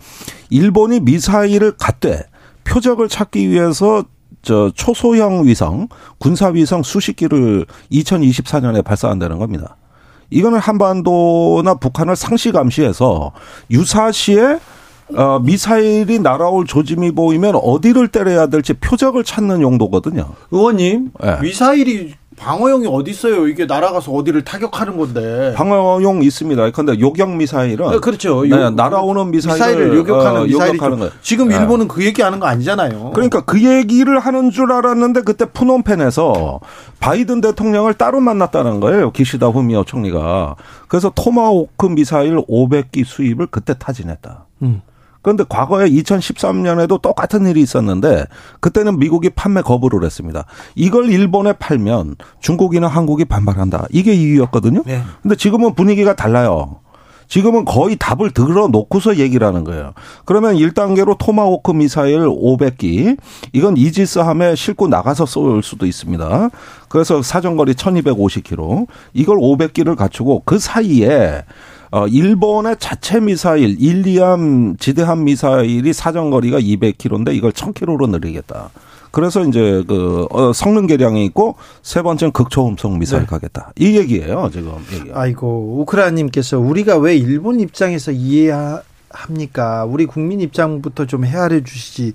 [0.49, 2.25] 일본이 미사일을 갖되
[2.65, 4.05] 표적을 찾기 위해서
[4.43, 9.77] 저 초소형 위성, 군사 위성 수십 기를 2024년에 발사한다는 겁니다.
[10.31, 13.33] 이거는 한반도나 북한을 상시 감시해서
[13.71, 14.59] 유사시에
[15.15, 20.31] 어, 미사일이 날아올 조짐이 보이면 어디를 때려야 될지 표적을 찾는 용도거든요.
[20.51, 21.41] 의원님, 네.
[21.43, 23.47] 미사일이 방어용이 어디 있어요?
[23.47, 25.55] 이게 날아가서 어디를 타격하는 건데.
[25.57, 26.71] 방어용 있습니다.
[26.71, 28.43] 그런데 요격 미사일은 네, 그렇죠.
[28.43, 31.13] 네, 날아오는 미사일을, 미사일을 요격하는 어, 미사일이 요격하는 거예요.
[31.23, 31.57] 지금 네.
[31.57, 33.13] 일본은 그 얘기하는 거 아니잖아요.
[33.15, 36.61] 그러니까 그 얘기를 하는 줄 알았는데 그때 푸놈펜에서
[37.01, 39.11] 바이든 대통령을 따로 만났다는 거예요.
[39.13, 40.57] 기시다 후미오 총리가.
[40.89, 44.47] 그래서 토마호크 미사일 500기 수입을 그때 타진했다.
[44.63, 44.83] 음.
[45.25, 48.27] 그런데 과거에 2013년에도 똑같은 일이 있었는데
[48.61, 50.45] 그때는 미국이 판매 거부를 했습니다.
[50.75, 53.87] 이걸 일본에 팔면 중국이나 한국이 반발한다.
[53.91, 54.83] 이게 이유였거든요.
[54.85, 55.01] 네.
[55.23, 56.77] 근데 지금은 분위기가 달라요.
[57.27, 59.95] 지금은 거의 답을 들어놓고서 얘기를 하는 거예요.
[60.27, 63.17] 그러면 1단계로 토마호크 미사일 500기,
[63.55, 66.51] 이건 이지스함에 싣고 나가서 쏠 수도 있습니다.
[66.91, 71.45] 그래서 사정거리 1250km, 이걸 500기를 갖추고 그 사이에
[71.95, 78.71] 어, 일본의 자체 미사일, 일리암 지대함 미사일이 사정거리가 200km인데 이걸 1000km로 늘리겠다.
[79.13, 83.27] 그래서 이제 그 어, 성능 개량이 있고 세 번째는 극초음속 미사일 네.
[83.29, 83.71] 가겠다.
[83.79, 85.09] 이 얘기예요, 지금 얘기.
[85.15, 89.85] 아이고, 우크라님께서 우리가 왜 일본 입장에서 이해합니까?
[89.85, 92.13] 우리 국민 입장부터 좀 헤아려 주시지.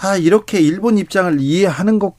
[0.00, 2.14] 아, 이렇게 일본 입장을 이해하는 것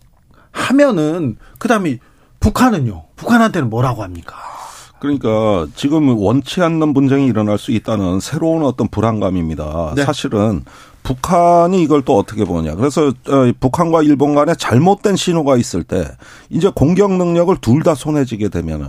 [0.51, 1.99] 하면은 그다음에
[2.41, 3.05] 북한은요.
[3.15, 4.58] 북한한테는 뭐라고 합니까?
[4.99, 9.93] 그러니까 지금 원치 않는 분쟁이 일어날 수 있다는 새로운 어떤 불안감입니다.
[9.95, 10.03] 네.
[10.03, 10.63] 사실은
[11.01, 12.75] 북한이 이걸 또 어떻게 보느냐.
[12.75, 16.05] 그래서 어, 북한과 일본 간에 잘못된 신호가 있을 때
[16.49, 18.87] 이제 공격 능력을 둘 다 손에 쥐게 되면은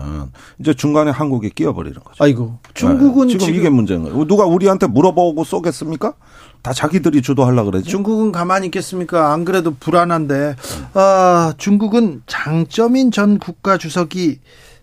[0.58, 2.22] 이제 중간에 한국이 끼어버리는 거죠.
[2.22, 2.58] 아이고.
[2.74, 3.32] 중국은 네.
[3.34, 4.26] 지금, 지금, 이게 문제인 거예요.
[4.26, 6.14] 누가 우리한테 물어보고 쏘겠습니까?
[6.62, 7.88] 다 자기들이 주도하려 그랬죠.
[7.88, 9.32] 중국은 가만히 있겠습니까?
[9.32, 10.56] 안 그래도 불안한데.
[10.94, 14.40] 아, 중국은 장점인 전 국가 주석이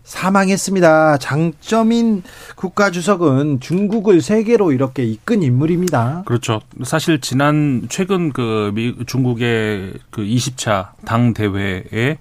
[0.08, 1.18] 사망했습니다.
[1.18, 2.22] 장점인
[2.56, 6.22] 국가 주석은 중국을 세계로 이렇게 이끈 인물입니다.
[6.24, 6.62] 그렇죠.
[6.82, 12.16] 사실 지난 최근 그 미, 중국의 그 20차 당 대회에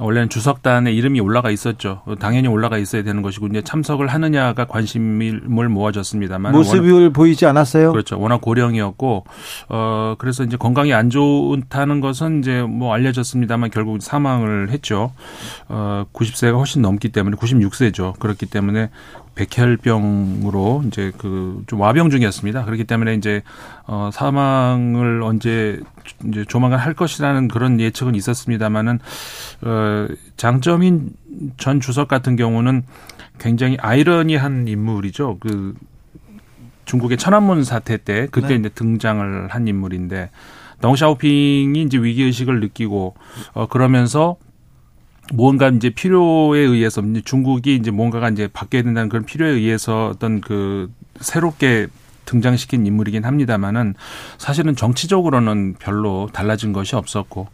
[0.00, 2.02] 원래는 주석단의 이름이 올라가 있었죠.
[2.18, 7.92] 당연히 올라가 있어야 되는 것이고 이제 참석을 하느냐가 관심을 모아졌습니다만 모습을 워낙, 보이지 않았어요.
[7.92, 8.18] 그렇죠.
[8.18, 9.24] 워낙 고령이었고
[9.68, 15.12] 어 그래서 이제 건강이 안 좋다는 것은 이제 뭐 알려졌습니다만 결국 사망을 했죠.
[15.68, 18.18] 어 90세가 훨씬 넘기 때문에 96세죠.
[18.18, 18.90] 그렇기 때문에
[19.46, 22.64] 백혈병으로 이제 그 좀 와병 중이었습니다.
[22.64, 23.42] 그렇기 때문에 이제
[23.86, 25.80] 어 사망을 언제
[26.26, 28.98] 이제 조만간 할 것이라는 그런 예측은 있었습니다만은
[29.62, 31.10] 어 장점인
[31.56, 32.82] 전 주석 같은 경우는
[33.38, 35.38] 굉장히 아이러니한 인물이죠.
[35.40, 35.74] 그
[36.84, 38.54] 중국의 천안문 사태 때 그때 네.
[38.56, 40.30] 이제 등장을 한 인물인데
[40.80, 43.14] 덩샤오핑이 이제 위기 의식을 느끼고
[43.54, 44.36] 어 그러면서
[45.32, 50.90] 뭔가 이제 필요에 의해서 중국이 이제 뭔가가 이제 바뀌어야 된다는 그런 필요에 의해서 어떤 그
[51.20, 51.86] 새롭게
[52.24, 53.94] 등장시킨 인물이긴 합니다만은
[54.38, 57.48] 사실은 정치적으로는 별로 달라진 것이 없었고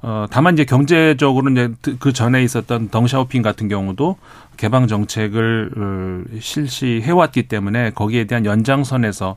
[0.00, 4.16] 어 다만 이제 경제적으로 이제 그 전에 있었던 덩샤오핑 같은 경우도
[4.56, 9.36] 개방 정책을 어, 실시해 왔기 때문에 거기에 대한 연장선에서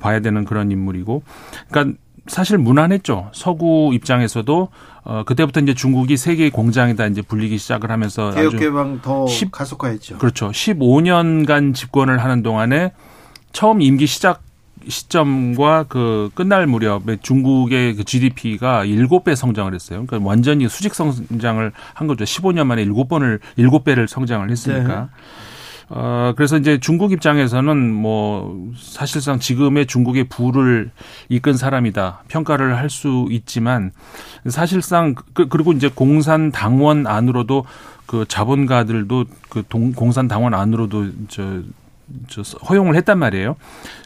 [0.00, 1.22] 봐야 되는 그런 인물이고
[1.70, 3.30] 그러니까 사실 무난했죠.
[3.32, 4.68] 서구 입장에서도
[5.04, 10.18] 어 그때부터 이제 중국이 세계 공장에다 이제 불리기 시작을 하면서 개혁 개방 더 10, 가속화했죠.
[10.18, 10.50] 그렇죠.
[10.50, 12.92] 15년간 집권을 하는 동안에
[13.52, 14.42] 처음 임기 시작
[14.88, 20.04] 시점과 그 끝날 무렵에 중국의 그 GDP가 7배 성장을 했어요.
[20.06, 22.24] 그러니까 완전히 수직 성장을 한 거죠.
[22.24, 25.00] 15년 만에 7번을 7배를 성장을 했으니까.
[25.00, 25.06] 네.
[25.88, 30.90] 어, 그래서 이제 중국 입장에서는 뭐 사실상 지금의 중국의 부를
[31.28, 33.90] 이끈 사람이다 평가를 할 수 있지만
[34.46, 37.64] 사실상 그, 그리고 이제 공산 당원 안으로도
[38.06, 41.62] 그 자본가들도 그 동, 공산 당원 안으로도 저,
[42.28, 43.56] 저 허용을 했단 말이에요.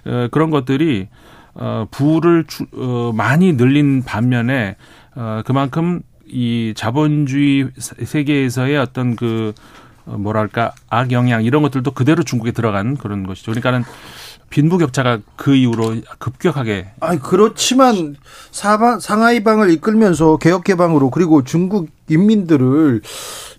[0.07, 1.09] 어, 그런 것들이
[1.55, 4.77] 어, 부를 주, 어, 많이 늘린 반면에
[5.17, 12.97] 어, 그만큼 이 자본주의 세계에서의 어떤 그 어, 뭐랄까 악영향 이런 것들도 그대로 중국에 들어간
[12.97, 13.51] 그런 것이죠.
[13.53, 13.85] 그러니까는
[14.51, 16.89] 빈부격차가 그 이후로 급격하게.
[17.01, 18.17] 아 그렇지만
[18.53, 23.03] 사방 상하이방을 이끌면서 개혁개방으로 그리고 중국 인민들을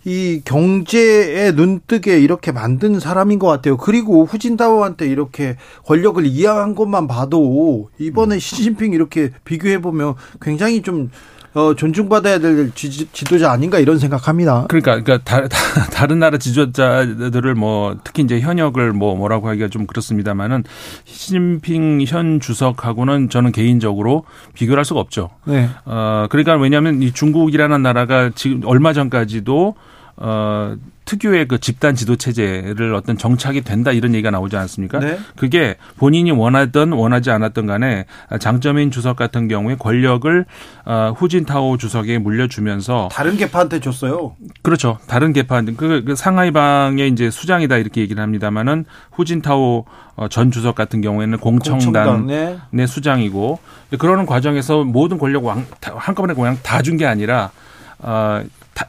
[0.06, 3.76] 이 경제에 눈뜨게 이렇게 만든 사람인 것 같아요.
[3.76, 8.40] 그리고 후진타오한테 이렇게 권력을 이양한 것만 봐도 이번에 음.
[8.40, 11.12] 시진핑 이렇게 비교해 보면 굉장히 좀
[11.58, 14.68] 어, 존중받아야 될 지, 도자 아닌가 이런 생각합니다.
[14.70, 15.48] 그러니까, 그러니까 다,
[15.92, 20.66] 다, 른 나라 지도자들을 뭐 특히 이제 현역을 뭐 뭐라고 하기가 좀 그렇습니다만은
[21.06, 25.32] 시진핑 현 주석하고는 저는 개인적으로 비교를 할 수가 없죠.
[25.46, 25.68] 네.
[25.86, 29.74] 어, 그러니까 왜냐하면 이 중국이라는 나라가 지금 얼마 전까지도
[30.18, 30.76] 어,
[31.06, 35.00] 특유의 그 집단 지도 체제를 어떤 정착이 된다 이런 얘기가 나오지 않습니까?
[35.00, 35.18] 네.
[35.38, 38.06] 그게 본인이 원하던 원하지 않았던 간에
[38.40, 40.46] 장점인 주석 같은 경우에 권력을
[40.86, 44.36] 어, 후진타오 주석에 물려주면서 다른 계파한테 줬어요.
[44.64, 44.98] 그렇죠.
[45.08, 49.86] 다른 계파 그, 그 상하이방의 이제 수장이다 이렇게 얘기를 합니다만은 후진타오
[50.18, 52.88] 어, 전 주석 같은 경우에는 공청당, 의 네.
[52.88, 53.60] 수장이고
[54.00, 57.52] 그러는 과정에서 모든 권력 왕, 한꺼번에 그냥 다 준 게 아니라
[58.00, 58.42] 어,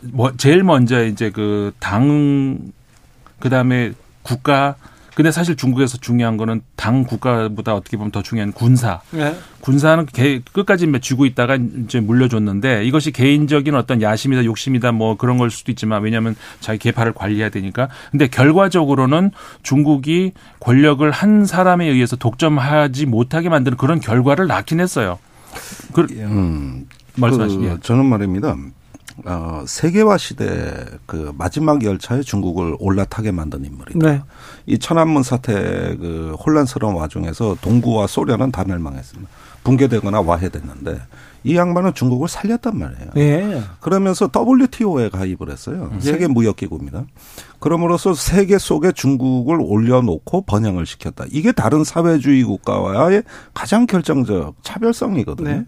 [0.03, 2.59] 뭐 제일 먼저 이제 그 당
[3.41, 4.75] 그다음에 국가
[5.15, 9.01] 근데 사실 중국에서 중요한 거는 당 국가보다 어떻게 보면 더 중요한 군사.
[9.11, 9.35] 네.
[9.61, 15.51] 군사는 개, 끝까지 쥐고 있다가 이제 물려줬는데 이것이 개인적인 어떤 야심이다 욕심이다 뭐 그런 걸
[15.51, 17.89] 수도 있지만 왜냐하면 자기 개파를 관리해야 되니까.
[18.13, 19.33] 근데 결과적으로는
[19.65, 25.19] 중국이 권력을 한 사람에 의해서 독점하지 못하게 만드는 그런 결과를 낳긴 했어요.
[25.95, 27.61] 그, 음, 말씀하시죠.
[27.61, 28.55] 그, 저는 말입니다.
[29.25, 33.99] 어, 세계화 시대 그 마지막 열차에 중국을 올라타게 만든 인물이다.
[33.99, 34.23] 네.
[34.67, 35.55] 이 천안문 사태
[35.97, 39.31] 그 혼란스러운 와중에서 동구와 소련은 다 멸망했습니다.
[39.65, 41.01] 붕괴되거나 와해됐는데
[41.45, 43.11] 이 양반은 중국을 살렸단 말이에요.
[43.15, 43.63] 네.
[43.81, 45.91] 그러면서 WTO에 가입을 했어요.
[45.95, 46.01] 네.
[46.01, 47.05] 세계 무역기구입니다.
[47.61, 51.25] 그럼으로써 세계 속에 중국을 올려놓고 번영을 시켰다.
[51.31, 53.23] 이게 다른 사회주의 국가와의
[53.55, 55.49] 가장 결정적 차별성이거든요.
[55.49, 55.65] 네.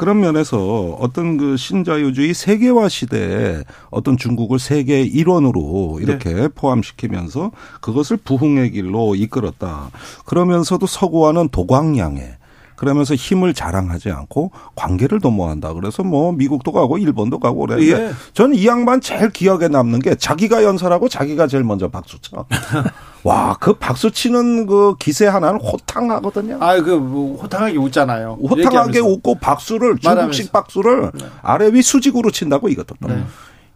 [0.00, 6.48] 그런 면에서 어떤 그 신자유주의 세계화 시대에 어떤 중국을 세계 일원으로 이렇게 네.
[6.48, 7.50] 포함시키면서
[7.82, 9.90] 그것을 부흥의 길로 이끌었다.
[10.24, 12.39] 그러면서도 서구와는 도광양에
[12.80, 15.74] 그러면서 힘을 자랑하지 않고 관계를 도모한다.
[15.74, 18.12] 그래서 뭐 미국도 가고 일본도 가고 그랬는데 예.
[18.32, 22.46] 저는 이 양반 제일 기억에 남는 게 자기가 연설하고 자기가 제일 먼저 박수 쳐.
[23.22, 26.56] 와, 그 박수 치는 그 기세 하나는 호탕하거든요.
[26.60, 28.38] 아, 그 뭐 호탕하게 웃잖아요.
[28.48, 31.26] 호탕하게 웃고 박수를 중국식 박수를 네.
[31.42, 32.94] 아래 위 수직으로 친다고 이것도.
[33.00, 33.22] 네.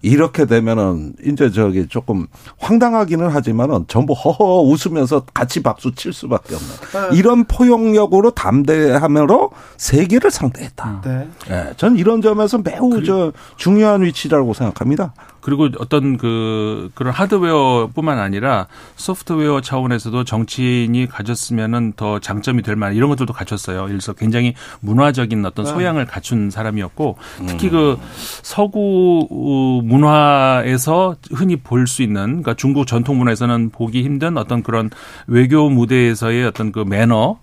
[0.04, 2.26] 이렇게 되면은 이제 저기 조금
[2.58, 7.16] 황당하기는 하지만은 전부 허허 웃으면서 같이 박수 칠 수밖에 없는 네.
[7.16, 11.00] 이런 포용력으로 담대함으로 세계를 상대했다.
[11.04, 11.28] 네.
[11.48, 11.72] 네.
[11.78, 15.14] 전 이런 점에서 매우 저 중요한 위치라고 생각합니다.
[15.44, 23.10] 그리고 어떤 그 그런 하드웨어뿐만 아니라 소프트웨어 차원에서도 정치인이 가졌으면은 더 장점이 될 만한 이런
[23.10, 23.84] 것들도 갖췄어요.
[23.86, 25.70] 그래서 굉장히 문화적인 어떤 네.
[25.70, 27.98] 소양을 갖춘 사람이었고 특히 그
[28.42, 34.88] 서구 문화에서 흔히 볼 수 있는 그러니까 중국 전통 문화에서는 보기 힘든 어떤 그런
[35.26, 37.38] 외교 무대에서의 어떤 그 매너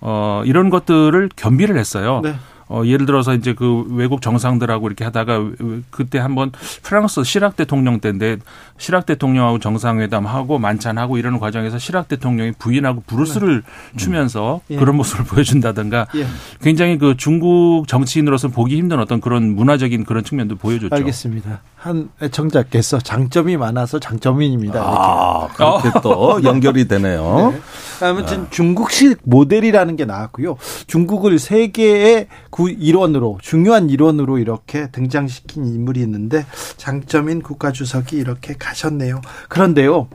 [0.00, 2.20] 어 이런 것들을 겸비를 했어요.
[2.24, 2.34] 네.
[2.68, 5.50] 어, 예를 들어서 이제 그 외국 정상들하고 이렇게 하다가
[5.90, 6.50] 그때 한번
[6.82, 8.38] 프랑스 시락 대통령 때인데
[8.78, 13.96] 시락 대통령하고 정상회담하고 만찬하고 이러는 과정에서 시락 대통령이 부인하고 브루스를 네.
[13.96, 14.74] 추면서 음.
[14.74, 14.76] 예.
[14.76, 16.26] 그런 모습을 보여준다든가 예.
[16.60, 20.94] 굉장히 그 중국 정치인으로서 보기 힘든 어떤 그런 문화적인 그런 측면도 보여줬죠.
[20.94, 21.60] 알겠습니다.
[21.76, 24.80] 한 애청자께서 장점이 많아서 장점인입니다.
[24.82, 27.52] 아, 그렇게 또 연결이 되네요.
[27.54, 28.06] 네.
[28.06, 28.46] 아무튼 네.
[28.50, 30.56] 중국식 모델이라는 게 나왔고요.
[30.88, 36.46] 중국을 세계의 구 일원으로 중요한 일원으로 이렇게 등장시킨 인물이 있는데
[36.78, 39.20] 장점인 국가주석이 이렇게 가셨네요.
[39.50, 40.08] 그런데요.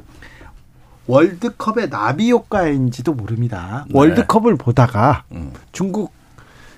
[1.06, 3.86] 월드컵의 나비 효과인지도 모릅니다.
[3.90, 3.94] 네.
[3.94, 5.54] 월드컵을 보다가 음.
[5.72, 6.14] 중국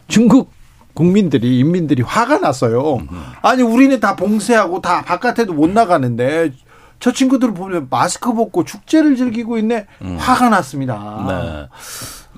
[0.10, 0.52] 중국
[0.94, 3.00] 국민들이 인민들이 화가 났어요.
[3.42, 6.52] 아니 우리는 다 봉쇄하고 다 바깥에도 못 나가는데
[7.00, 9.88] 저 친구들 보면 마스크 벗고 축제를 즐기고 있네.
[10.02, 10.18] 음.
[10.20, 11.26] 화가 났습니다.
[11.26, 11.68] 네.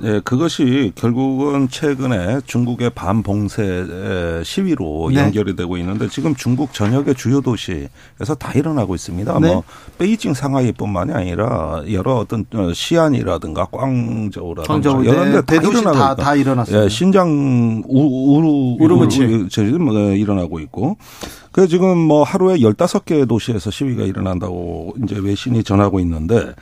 [0.04, 5.22] 예, 그것이 결국은 최근에 중국의 반봉쇄 시위로 네.
[5.22, 9.39] 연결이 되고 있는데 지금 중국 전역의 주요 도시에서 다 일어나고 있습니다.
[9.39, 9.48] 네.
[9.54, 9.64] 뭐
[9.98, 15.41] 베이징, 상하이뿐만이 아니라 여러 어떤 어, 시안이라든가 꽝저우라든가 광저우, 여러 네.
[15.41, 16.84] 데 다, 다, 다 일어났어요.
[16.84, 19.48] 예, 신장 우루 우르무치
[19.80, 20.98] 뭐 일어나고 있고
[21.56, 26.53] 그 지금 뭐 하루에 15개 도시에서 시위가 일어난다고 이제 외신이 전하고 있는데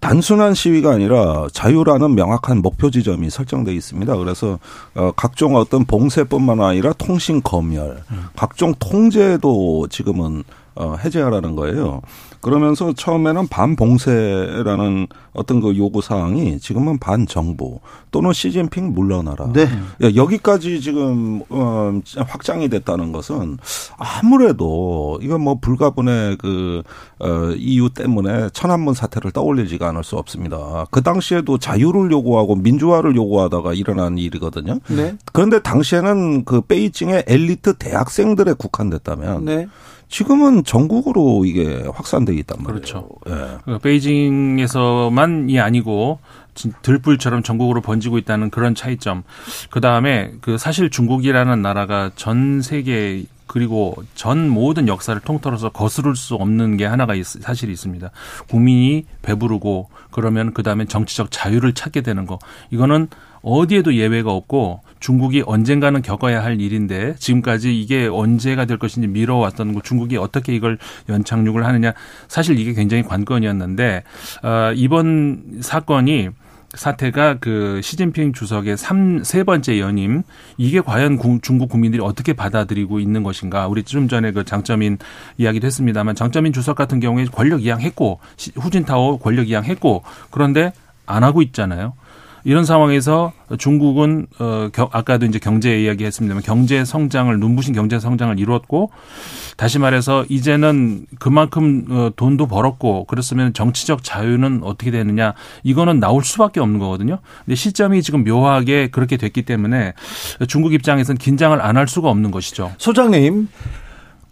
[0.00, 4.14] 단순한 시위가 아니라 자유라는 명확한 목표 지점이 설정돼 있습니다.
[4.18, 4.58] 그래서
[4.94, 8.02] 어 각종 어떤 봉쇄뿐만 아니라 통신 검열,
[8.36, 12.02] 각종 통제도 지금은 어 해제하라는 거예요.
[12.44, 17.80] 그러면서 처음에는 반봉쇄라는 어떤 그 요구 사항이 지금은 반정부
[18.10, 19.50] 또는 시진핑 물러나라.
[19.54, 19.66] 네.
[20.14, 23.56] 여기까지 지금 어 확장이 됐다는 것은
[23.96, 30.84] 아무래도 이건 뭐 불가분의 그어 이유 때문에 천안문 사태를 떠올리지가 않을 수 없습니다.
[30.90, 34.80] 그 당시에도 자유를 요구하고 민주화를 요구하다가 일어난 일이거든요.
[34.88, 35.16] 네.
[35.32, 39.66] 그런데 당시에는 그 베이징의 엘리트 대학생들에 국한됐다면 네.
[40.08, 42.80] 지금은 전국으로 이게 확산돼 있단 말이에요.
[42.80, 43.08] 그렇죠.
[43.28, 43.78] 예.
[43.78, 46.20] 베이징에서만이 아니고
[46.82, 49.22] 들불처럼 전국으로 번지고 있다는 그런 차이점.
[49.70, 56.34] 그 다음에 그 사실 중국이라는 나라가 전 세계 그리고 전 모든 역사를 통틀어서 거스를 수
[56.34, 58.10] 없는 게 하나가 있, 사실이 있습니다.
[58.48, 62.38] 국민이 배부르고 그러면 그 다음에 정치적 자유를 찾게 되는 거.
[62.70, 63.08] 이거는
[63.44, 69.82] 어디에도 예외가 없고 중국이 언젠가는 겪어야 할 일인데 지금까지 이게 언제가 될 것인지 미뤄왔던 거
[69.82, 70.78] 중국이 어떻게 이걸
[71.08, 71.92] 연착륙을 하느냐.
[72.26, 74.02] 사실 이게 굉장히 관건이었는데
[74.42, 76.30] 어, 이번 사건이
[76.72, 80.22] 사태가 그 시진핑 주석의 3, 세 번째 연임.
[80.56, 83.68] 이게 과연 구, 중국 국민들이 어떻게 받아들이고 있는 것인가.
[83.68, 84.98] 우리 좀 전에 그 장점인
[85.38, 88.20] 이야기도 했습니다만 장점인 주석 같은 경우에 권력 이양했고
[88.56, 90.72] 후진타오 권력 이양했고 그런데
[91.06, 91.94] 안 하고 있잖아요.
[92.44, 98.90] 이런 상황에서 중국은 어 아까도 이제 경제 이야기했습니다만 경제 성장을 눈부신 경제 성장을 이루었고
[99.56, 106.60] 다시 말해서 이제는 그만큼 어 돈도 벌었고 그렇으면 정치적 자유는 어떻게 되느냐 이거는 나올 수밖에
[106.60, 107.18] 없는 거거든요.
[107.44, 109.92] 근데 시점이 지금 묘하게 그렇게 됐기 때문에
[110.48, 112.70] 중국 입장에서는 긴장을 안 할 수가 없는 것이죠.
[112.78, 113.48] 소장님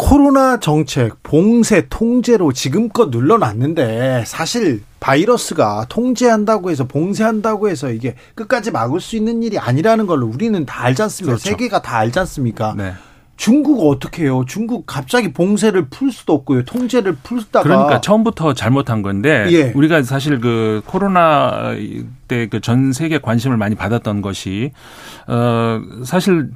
[0.03, 9.00] 코로나 정책 봉쇄 통제로 지금껏 눌러놨는데 사실 바이러스가 통제한다고 해서 봉쇄한다고 해서 이게 끝까지 막을
[9.00, 11.36] 수 있는 일이 아니라는 걸 우리는 다 알지 않습니까?
[11.36, 11.50] 그렇죠.
[11.50, 12.74] 세계가 다 알지 않습니까?
[12.76, 12.94] 네.
[13.36, 14.44] 중국 어떻게 해요?
[14.46, 16.64] 중국 갑자기 봉쇄를 풀 수도 없고요.
[16.64, 19.72] 통제를 풀다가 그러니까 처음부터 잘못한 건데 예.
[19.72, 21.74] 우리가 사실 그 코로나
[22.28, 24.72] 때 그 전 세계 관심을 많이 받았던 것이
[25.26, 26.50] 어 사실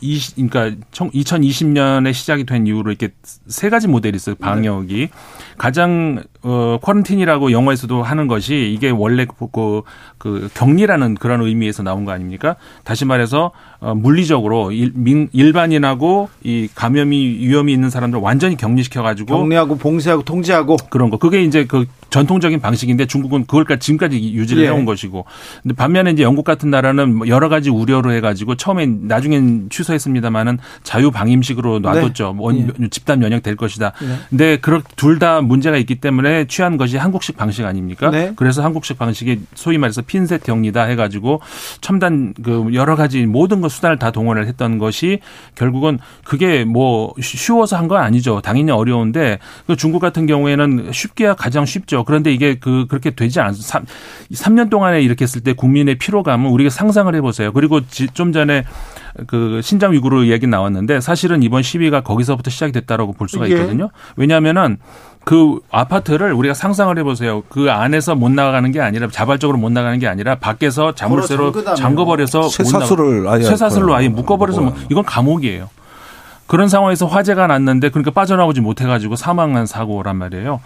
[0.00, 3.10] 이 그러니까 2020년에 시작이 된 이후로 이렇게
[3.46, 4.34] 세 가지 모델이 있어요.
[4.36, 5.10] 방역이 네.
[5.58, 9.82] 가장 어 쿼런틴이라고 영어에서도 하는 것이 이게 원래 그,
[10.18, 12.56] 그 격리라는 그런 의미에서 나온 거 아닙니까?
[12.84, 13.50] 다시 말해서
[13.80, 20.22] 어 물리적으로 일, 민, 일반인하고 이 감염이 위험이 있는 사람들 완전히 격리시켜 가지고 격리하고 봉쇄하고
[20.22, 21.18] 통제하고 그런 거.
[21.18, 24.68] 그게 이제 그 전통적인 방식인데 중국은 그걸까지 지금까지 유지를 예.
[24.68, 25.24] 해온 것이고.
[25.62, 31.10] 근데 반면에 이제 영국 같은 나라는 뭐 여러 가지 우려로 해가지고 처음엔 나중엔 취소했습니다만은 자유
[31.10, 32.34] 방임식으로 놔뒀죠.
[32.36, 32.42] 네.
[32.42, 32.88] 원, 예.
[32.88, 33.92] 집단 면역 될 것이다.
[34.00, 34.16] 네.
[34.30, 38.10] 근데 그렇 둘다 문제가 있기 때문에 취한 것이 한국식 방식 아닙니까?
[38.10, 38.32] 네.
[38.36, 41.40] 그래서 한국식 방식이 소위 말해서 핀셋 격리다 해가지고
[41.80, 45.18] 첨단 그 여러 가지 모든 것 수단을 다 동원을 했던 것이
[45.56, 48.42] 결국은 그게 뭐 쉬워서 한 건 아니죠.
[48.42, 52.04] 당연히 어려운데 그 중국 같은 경우에는 쉽게야 가장 쉽죠.
[52.04, 53.86] 그런데 이게 그 그렇게 되지 않 3,
[54.30, 57.50] 3년 동안에 이렇게 했을 때 국민의 피로감은 우리가 상상을 해보세요.
[57.54, 57.80] 그리고
[58.12, 58.64] 좀 전에
[59.26, 63.54] 그 신장 위구르 얘기 나왔는데 사실은 이번 시위가 거기서부터 시작이 됐다라고 볼 수가 예.
[63.54, 63.90] 있거든요.
[64.16, 64.78] 왜냐하면은
[65.24, 67.42] 그 아파트를 우리가 상상을 해보세요.
[67.48, 73.28] 그 안에서 못 나가는 게 아니라 자발적으로 못 나가는 게 아니라 밖에서 자물쇠로 잠궈버려서 쇠사슬을
[73.28, 75.68] 아예 쇠사슬로 아예 묶어버려서 뭐 이건 감옥이에요.
[76.46, 80.60] 그런 상황에서 화재가 났는데 그러니까 빠져나오지 못해가지고 사망한 사고란 말이에요.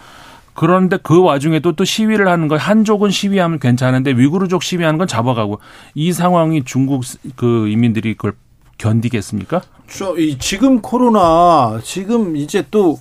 [0.54, 5.60] 그런데 그 와중에도 또 시위를 하는 거 한족은 시위하면 괜찮은데 위구르족 시위하는 건 잡아가고
[5.94, 7.04] 이 상황이 중국
[7.36, 8.34] 그 인민들이 그걸
[8.78, 9.62] 견디겠습니까?
[9.88, 12.98] 저, 이 지금 코로나 지금 이제 또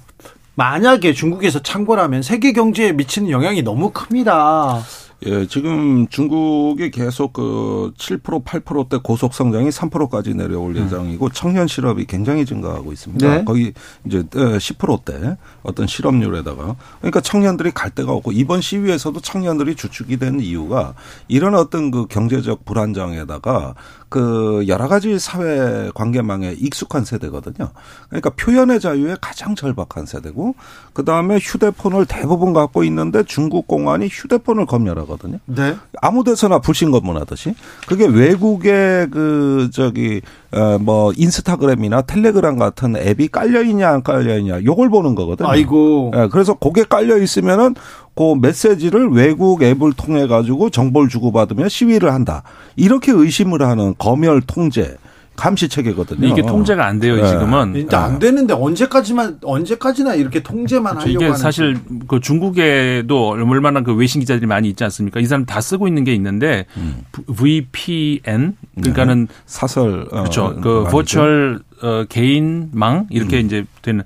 [0.55, 4.81] 만약에 중국에서 창궐하면 세계 경제에 미치는 영향이 너무 큽니다.
[5.27, 10.85] 예, 지금 중국이 계속 그 7% 8%대 고속 성장이 3%까지 내려올 음.
[10.85, 13.27] 예정이고 청년 실업이 굉장히 증가하고 있습니다.
[13.27, 13.43] 네.
[13.45, 13.71] 거기
[14.05, 20.95] 이제 10%대 어떤 실업률에다가 그러니까 청년들이 갈 데가 없고 이번 시위에서도 청년들이 주축이 된 이유가
[21.27, 23.75] 이런 어떤 그 경제적 불안정에다가
[24.11, 27.69] 그 여러 가지 사회 관계망에 익숙한 세대거든요.
[28.09, 30.53] 그러니까 표현의 자유에 가장 절박한 세대고
[30.91, 35.39] 그 다음에 휴대폰을 대부분 갖고 있는데 중국 공안이 휴대폰을 검열하거든요.
[35.45, 35.77] 네.
[36.01, 37.55] 아무 데서나 불신 검문하듯이
[37.87, 40.21] 그게 외국의 그 저기
[40.53, 45.47] 어뭐 인스타그램이나 텔레그램 같은 앱이 깔려 있냐 안 깔려 있냐 요걸 보는 거거든요.
[45.47, 46.11] 아이고.
[46.13, 47.75] 예, 그래서 그게 깔려 있으면은
[48.15, 52.43] 그 메시지를 외국 앱을 통해 가지고 정보를 주고받으며 시위를 한다.
[52.75, 54.97] 이렇게 의심을 하는 검열 통제
[55.41, 56.27] 감시 체계거든요.
[56.27, 57.27] 이게 통제가 안 돼요, 네.
[57.27, 57.73] 지금은.
[57.75, 61.09] 일단 안 되는데 언제까지만 언제까지나 이렇게 통제만 그렇죠.
[61.09, 65.19] 하려고 이게 사실 그 중국에도 얼마나 그 외신 기자들이 많이 있지 않습니까?
[65.19, 67.03] 이 사람 다 쓰고 있는 게 있는데 음.
[67.35, 69.33] VPN 그러니까는 네.
[69.47, 70.55] 사설 어, 그렇죠.
[70.61, 73.45] 그 버추얼 어, 개인망 이렇게 음.
[73.45, 74.03] 이제 되는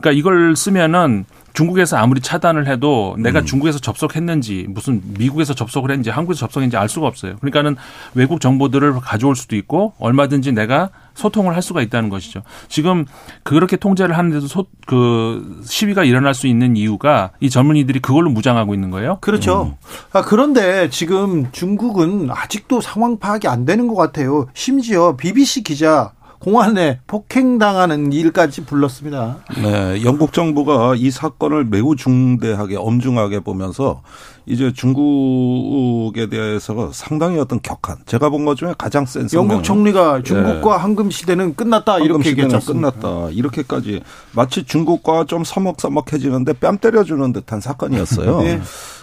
[0.00, 1.26] 그러니까 이걸 쓰면은
[1.58, 3.44] 중국에서 아무리 차단을 해도 내가 음.
[3.44, 7.34] 중국에서 접속했는지 무슨 미국에서 접속을 했는지 한국에서 접속했는지 알 수가 없어요.
[7.38, 7.74] 그러니까는
[8.14, 12.42] 외국 정보들을 가져올 수도 있고 얼마든지 내가 소통을 할 수가 있다는 것이죠.
[12.68, 13.06] 지금
[13.42, 18.92] 그렇게 통제를 하는데도 소, 그 시위가 일어날 수 있는 이유가 이 젊은이들이 그걸로 무장하고 있는
[18.92, 19.18] 거예요.
[19.20, 19.74] 그렇죠.
[19.74, 19.88] 음.
[20.12, 24.46] 아, 그런데 지금 중국은 아직도 상황 파악이 안 되는 것 같아요.
[24.54, 29.38] 심지어 BBC 기자 공안에 폭행당하는 일까지 불렀습니다.
[29.60, 34.02] 네, 영국 정부가 이 사건을 매우 중대하게 엄중하게 보면서
[34.46, 40.76] 이제 중국에 대해서 상당히 어떤 격한 제가 본 것 중에 가장 센 영국 총리가 중국과
[40.76, 40.82] 네.
[40.82, 42.60] 황금 시대는 끝났다 황금 이렇게 얘기했죠.
[42.60, 44.00] 끝났다 이렇게까지
[44.32, 48.40] 마치 중국과 좀 서먹서먹해지는데 뺨 때려주는 듯한 사건이었어요.
[48.42, 48.60] 네.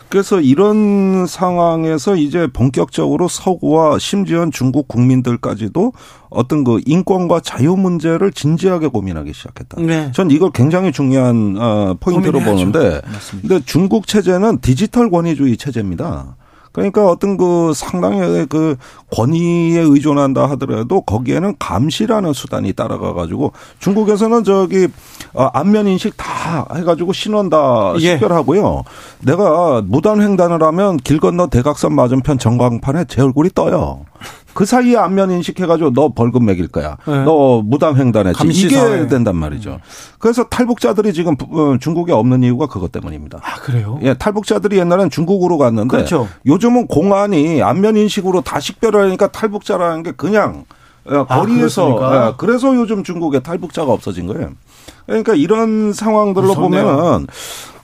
[0.09, 5.93] 그래서 이런 상황에서 이제 본격적으로 서구와 심지어 중국 국민들까지도
[6.29, 9.81] 어떤 그 인권과 자유 문제를 진지하게 고민하기 시작했다.
[9.81, 10.11] 네.
[10.13, 12.39] 전 이걸 굉장히 중요한 어, 포인트로.
[12.39, 13.47] 보는데, 맞습니다.
[13.47, 16.35] 근데 중국 체제는 디지털 권위주의 체제입니다.
[16.75, 18.75] 그러니까 어떤 그 상당히 그
[19.15, 24.89] 권위에 의존한다 하더라도 거기에는 감시라는 수단이 따라가 가지고 중국에서는 저기
[25.33, 28.17] 어, 안면 인식 다 해가지고 신원 다 예.
[28.17, 28.83] 식별하고요.
[29.21, 34.01] 내가 무단 횡단을 하면 길 건너 대각선 맞은편 전광판에 제 얼굴이 떠요.
[34.55, 36.97] 그 사이에 안면 인식해가지고 너 벌금 매길 거야.
[37.05, 37.23] 네.
[37.25, 38.47] 너 무단 횡단했지.
[38.47, 39.79] 이게 된단 말이죠.
[40.17, 43.39] 그래서 탈북자들이 지금 어, 중국에 없는 이유가 그것 때문입니다.
[43.43, 43.99] 아 그래요?
[44.01, 46.29] 예, 탈북자들이 옛날엔 중국으로 갔는데 그렇죠.
[46.45, 50.63] 요즘은 공안이 안면 인식으로 다 식별하니까 탈북자라는 게 그냥
[51.03, 54.51] 어, 아, 거리에서 아, 예, 그래서 요즘 중국에 탈북자가 없어진 거예요.
[55.05, 56.83] 그러니까 이런 상황들로 무섭네요.
[56.85, 57.27] 보면은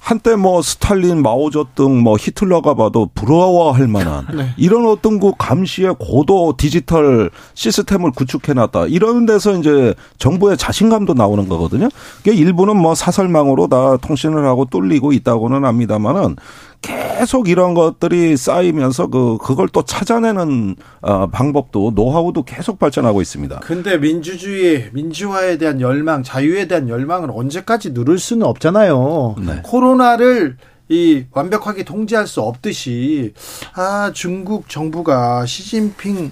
[0.02, 4.50] 한때 뭐 스탈린, 마오쩌둥, 뭐 히틀러가 봐도 부러워할 만한 네.
[4.58, 8.88] 이런 어떤 그 감시의 고도 디지털 시스템을 구축해놨다.
[8.88, 11.88] 이런 데서 이제 정부의 자신감도 나오는 거거든요.
[12.18, 16.36] 그게 일부는 뭐 사설망으로 다 통신을 하고 뚫리고 있다고는 합니다만은
[16.82, 23.60] 계속 이런 것들이 쌓이면서 그 그걸 또 찾아내는 어 방법도 노하우도 계속 발전하고 있습니다.
[23.60, 29.36] 근데 민주주의, 민주화에 대한 열망, 자유에 대한 열망을 언제까지 누를 수는 없잖아요.
[29.46, 29.62] 네.
[29.64, 30.58] 코로나를
[30.90, 33.34] 이 완벽하게 통제할 수 없듯이
[33.76, 36.32] 아 중국 정부가 시진핑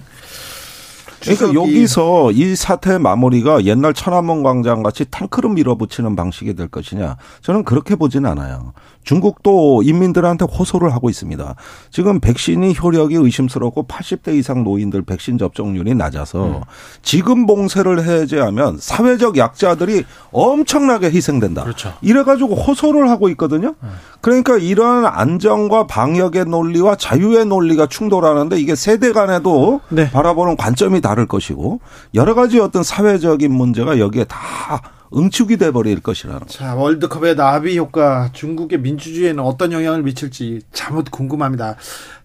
[1.20, 7.64] 그러니까 여기서 이 사태 마무리가 옛날 천안문 광장 같이 탱크로 밀어붙이는 방식이 될 것이냐 저는
[7.64, 8.72] 그렇게 보진 않아요.
[9.02, 11.54] 중국도 인민들한테 호소를 하고 있습니다.
[11.90, 16.60] 지금 백신이 효력이 의심스럽고 80대 이상 노인들 백신 접종률이 낮아서 음.
[17.02, 21.64] 지금 봉쇄를 해제하면 사회적 약자들이 엄청나게 희생된다.
[21.64, 21.94] 그렇죠.
[22.02, 23.74] 이래가지고 호소를 하고 있거든요.
[23.82, 23.90] 음.
[24.20, 30.10] 그러니까 이러한 안정과 방역의 논리와 자유의 논리가 충돌하는데 이게 세대 간에도 네.
[30.10, 31.80] 바라보는 관점이 다를 것이고
[32.14, 34.38] 여러 가지 어떤 사회적인 문제가 여기에 다
[35.14, 36.42] 응축이 돼 버릴 것이라는.
[36.46, 41.74] 자, 월드컵의 나비 효과 중국의 민주주의에는 어떤 영향을 미칠지 참못 궁금합니다.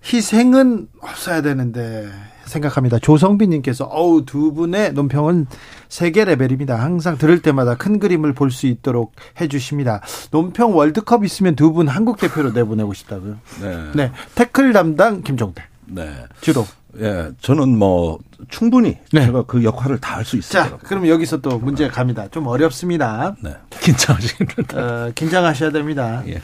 [0.05, 2.07] 희생은 없어야 되는데
[2.45, 2.99] 생각합니다.
[2.99, 5.47] 조성빈 님께서 어우 두 분의 논평은
[5.89, 6.75] 세계 레벨입니다.
[6.79, 10.01] 항상 들을 때마다 큰 그림을 볼 수 있도록 해 주십니다.
[10.29, 13.37] 논평 월드컵 있으면 두 분 한국 대표로 내보내고 싶다고요.
[13.61, 13.83] 네.
[13.95, 14.11] 네.
[14.35, 15.63] 태클 담당 김종대.
[15.87, 16.13] 네.
[16.41, 16.67] 주로.
[16.99, 18.19] 예, 저는 뭐
[18.49, 19.25] 충분히 네.
[19.25, 20.63] 제가 그 역할을 다 할 수 있어요.
[20.63, 22.27] 자, 그럼 여기서 또 문제 갑니다.
[22.29, 23.35] 좀 어렵습니다.
[23.43, 23.55] 네.
[23.81, 24.77] 긴장하시겠다.
[24.79, 26.23] 어, 긴장하셔야 됩니다.
[26.27, 26.35] 예.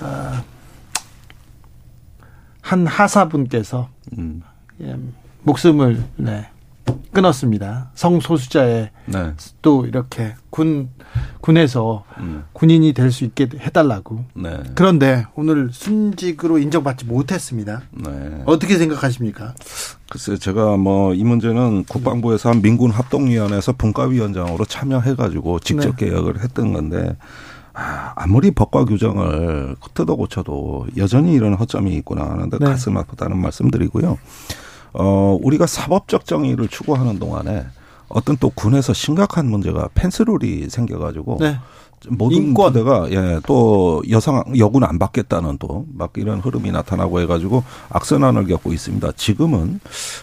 [0.00, 0.32] 어,
[2.62, 4.42] 한 하사분께서 음.
[4.82, 4.96] 예,
[5.42, 6.48] 목숨을 네,
[7.12, 7.90] 끊었습니다.
[7.94, 9.32] 성소수자의 네.
[9.62, 10.90] 또 이렇게 군
[11.40, 12.44] 군에서 음.
[12.52, 14.24] 군인이 될 수 있게 해달라고.
[14.34, 14.58] 네.
[14.74, 17.82] 그런데 오늘 순직으로 인정받지 못했습니다.
[17.90, 18.42] 네.
[18.46, 19.54] 어떻게 생각하십니까?
[20.10, 26.06] 글쎄 제가 뭐 이 문제는 국방부에서 한 민군 합동위원회에서 분과위원장으로 참여해가지고 직접 네.
[26.06, 27.16] 개혁을 했던 건데.
[27.72, 32.64] 아, 아무리 법과 규정을 뜯어 고쳐도 여전히 이런 허점이 있구나 하는데 네.
[32.66, 34.18] 가슴 아프다는 말씀드리고요.
[34.92, 37.66] 어, 우리가 사법적 정의를 추구하는 동안에
[38.08, 41.58] 어떤 또 군에서 심각한 문제가 펜스룰이 생겨가지고 네.
[42.08, 42.72] 모든 인권.
[42.72, 48.72] 부대가 예, 또 여성 여군 안 받겠다는 또 막 이런 흐름이 나타나고 해가지고 악순환을 겪고
[48.72, 49.12] 있습니다.
[49.16, 49.80] 지금은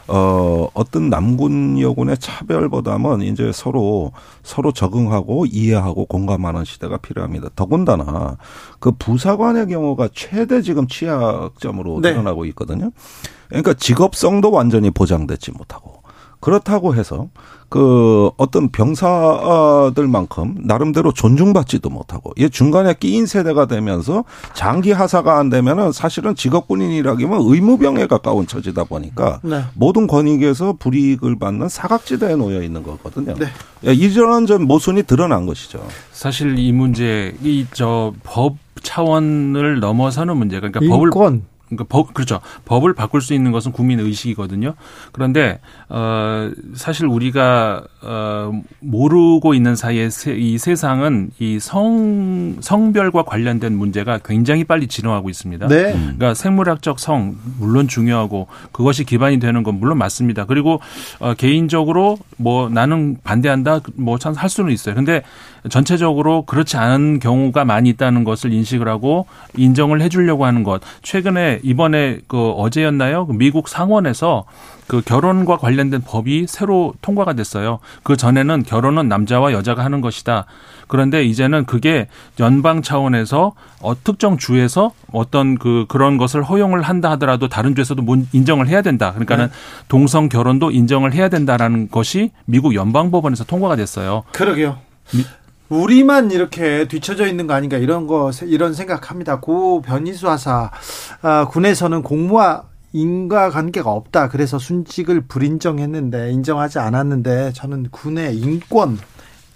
[0.07, 4.11] 어 어떤 남군 여군의 차별보다는 이제 서로
[4.41, 7.49] 서로 적응하고 이해하고 공감하는 시대가 필요합니다.
[7.55, 8.37] 더군다나
[8.79, 12.11] 그 부사관의 경우가 최대 지금 취약점으로 네.
[12.11, 12.91] 드러나고 있거든요.
[13.49, 15.97] 그러니까 직업성도 완전히 보장되지 못하고
[16.39, 17.27] 그렇다고 해서
[17.69, 24.23] 그 어떤 병사들만큼 나름대로 존중받지도 못하고 이 중간에 끼인 세대가 되면서
[24.53, 29.63] 장기 하사가 안 되면은 사실은 직업군인이라기면 의무병에 가까운 처지다 보니까 네.
[29.73, 33.33] 모든 권익에서 불이익을 받는 사각지대에 놓여 있는 거거든요.
[33.35, 33.47] 네.
[33.85, 35.83] 예, 이런 전 모순이 드러난 것이죠.
[36.11, 40.97] 사실 이 문제 이 저 법 차원을 넘어서는 문제가 그러니까 인권.
[40.99, 41.09] 법을
[41.67, 42.39] 그러니까 법 그렇죠.
[42.65, 44.73] 법을 바꿀 수 있는 것은 국민 의식이거든요.
[45.11, 45.59] 그런데
[45.89, 54.19] 어 사실 우리가 어 모르고 있는 사이에 세, 이 세상은 이 성 성별과 관련된 문제가
[54.19, 55.67] 굉장히 빨리 진화하고 있습니다.
[55.67, 55.91] 네.
[55.93, 60.45] 그러니까 생물학적 성 물론 중요하고 그것이 기반이 되는 건 물론 맞습니다.
[60.45, 60.79] 그리고
[61.19, 64.95] 어 개인적으로 뭐 나는 반대한다 뭐 참 할 수는 있어요.
[64.95, 65.23] 근데
[65.69, 69.25] 전체적으로 그렇지 않은 경우가 많이 있다는 것을 인식을 하고
[69.57, 70.81] 인정을 해 주려고 하는 것.
[71.01, 73.27] 최근에 이번에 그 어제였나요?
[73.27, 74.45] 그 미국 상원에서
[74.87, 77.79] 그 결혼과 관련된 법이 새로 통과가 됐어요.
[78.03, 80.45] 그 전에는 결혼은 남자와 여자가 하는 것이다.
[80.87, 82.07] 그런데 이제는 그게
[82.39, 88.67] 연방 차원에서 어, 특정 주에서 어떤 그 그런 것을 허용을 한다 하더라도 다른 주에서도 인정을
[88.67, 89.11] 해야 된다.
[89.11, 89.51] 그러니까는 네.
[89.89, 94.23] 동성 결혼도 인정을 해야 된다라는 것이 미국 연방 법원에서 통과가 됐어요.
[94.31, 94.77] 그러게요.
[95.13, 95.25] 미,
[95.69, 99.39] 우리만 이렇게 뒤쳐져 있는 거 아닌가 이런 거 이런 생각합니다.
[99.39, 100.71] 고 변희수 하사
[101.21, 102.63] 아, 군에서는 공무와
[102.93, 104.29] 인과 관계가 없다.
[104.29, 108.97] 그래서 순직을 불인정했는데 인정하지 않았는데 저는 군의 인권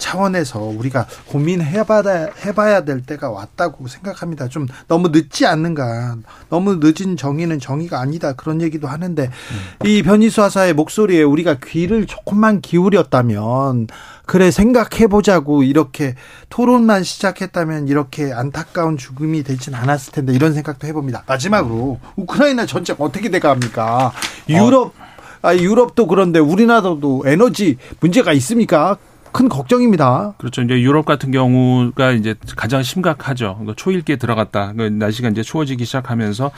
[0.02, 4.50] 차원에서 우리가 고민해봐야 해봐야 될 때가 왔다고 생각합니다.
[4.50, 6.18] 좀 너무 늦지 않는가.
[6.50, 8.34] 너무 늦은 정의는 정의가 아니다.
[8.34, 9.88] 그런 얘기도 하는데 음.
[9.88, 13.88] 이 변희수 하사의 목소리에 우리가 귀를 조금만 기울였다면
[14.26, 16.16] 그래 생각해 보자고 이렇게
[16.50, 21.24] 토론만 시작했다면 이렇게 안타까운 죽음이 되진 않았을 텐데 이런 생각도 해봅니다.
[21.28, 24.12] 마지막으로 우크라이나 전쟁 어떻게 돼갑니까?
[24.50, 25.12] 유럽 어.
[25.44, 28.98] 아, 유럽도 그런데 우리나라도 에너지 문제가 있습니까?
[29.32, 30.34] 큰 걱정입니다.
[30.38, 30.62] 그렇죠.
[30.62, 33.56] 이제 유럽 같은 경우가 이제 가장 심각하죠.
[33.56, 34.74] 그러니까 초일기에 들어갔다.
[34.74, 36.52] 그러니까 날씨가 이제 추워지기 시작하면서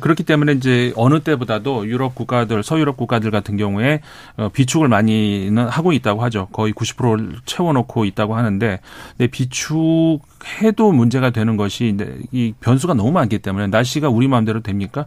[0.00, 4.00] 그렇기 때문에 이제 어느 때보다도 유럽 국가들, 서유럽 국가들 같은 경우에
[4.36, 6.48] 어, 비축을 많이는 하고 있다고 하죠.
[6.52, 8.80] 거의 90%를 채워놓고 있다고 하는데,
[9.30, 10.20] 비축
[10.62, 11.96] 해도 문제가 되는 것이
[12.30, 15.06] 이 변수가 너무 많기 때문에 날씨가 우리 마음대로 됩니까?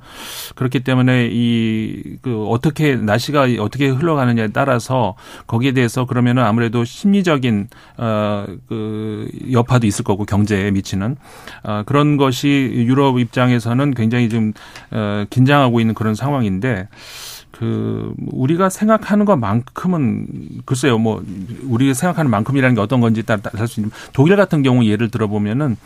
[0.56, 5.16] 그렇기 때문에 이 그 어떻게 날씨가 어떻게 흘러가느냐에 따라서
[5.48, 11.16] 거기에 대해서 그러면은 아무래도 심 리적인 어그 여파도 있을 거고 경제에 미치는
[11.64, 16.88] 어 그런 것이 유럽 입장에서는 굉장히 좀어 긴장하고 있는 그런 상황인데
[17.52, 20.28] 그 우리가 생각하는 것만큼은
[20.66, 21.24] 글쎄요 뭐
[21.64, 25.78] 우리가 생각하는 만큼이라는 게 어떤 건지 따라 할수 있는 독일 같은 경우 예를 들어보면은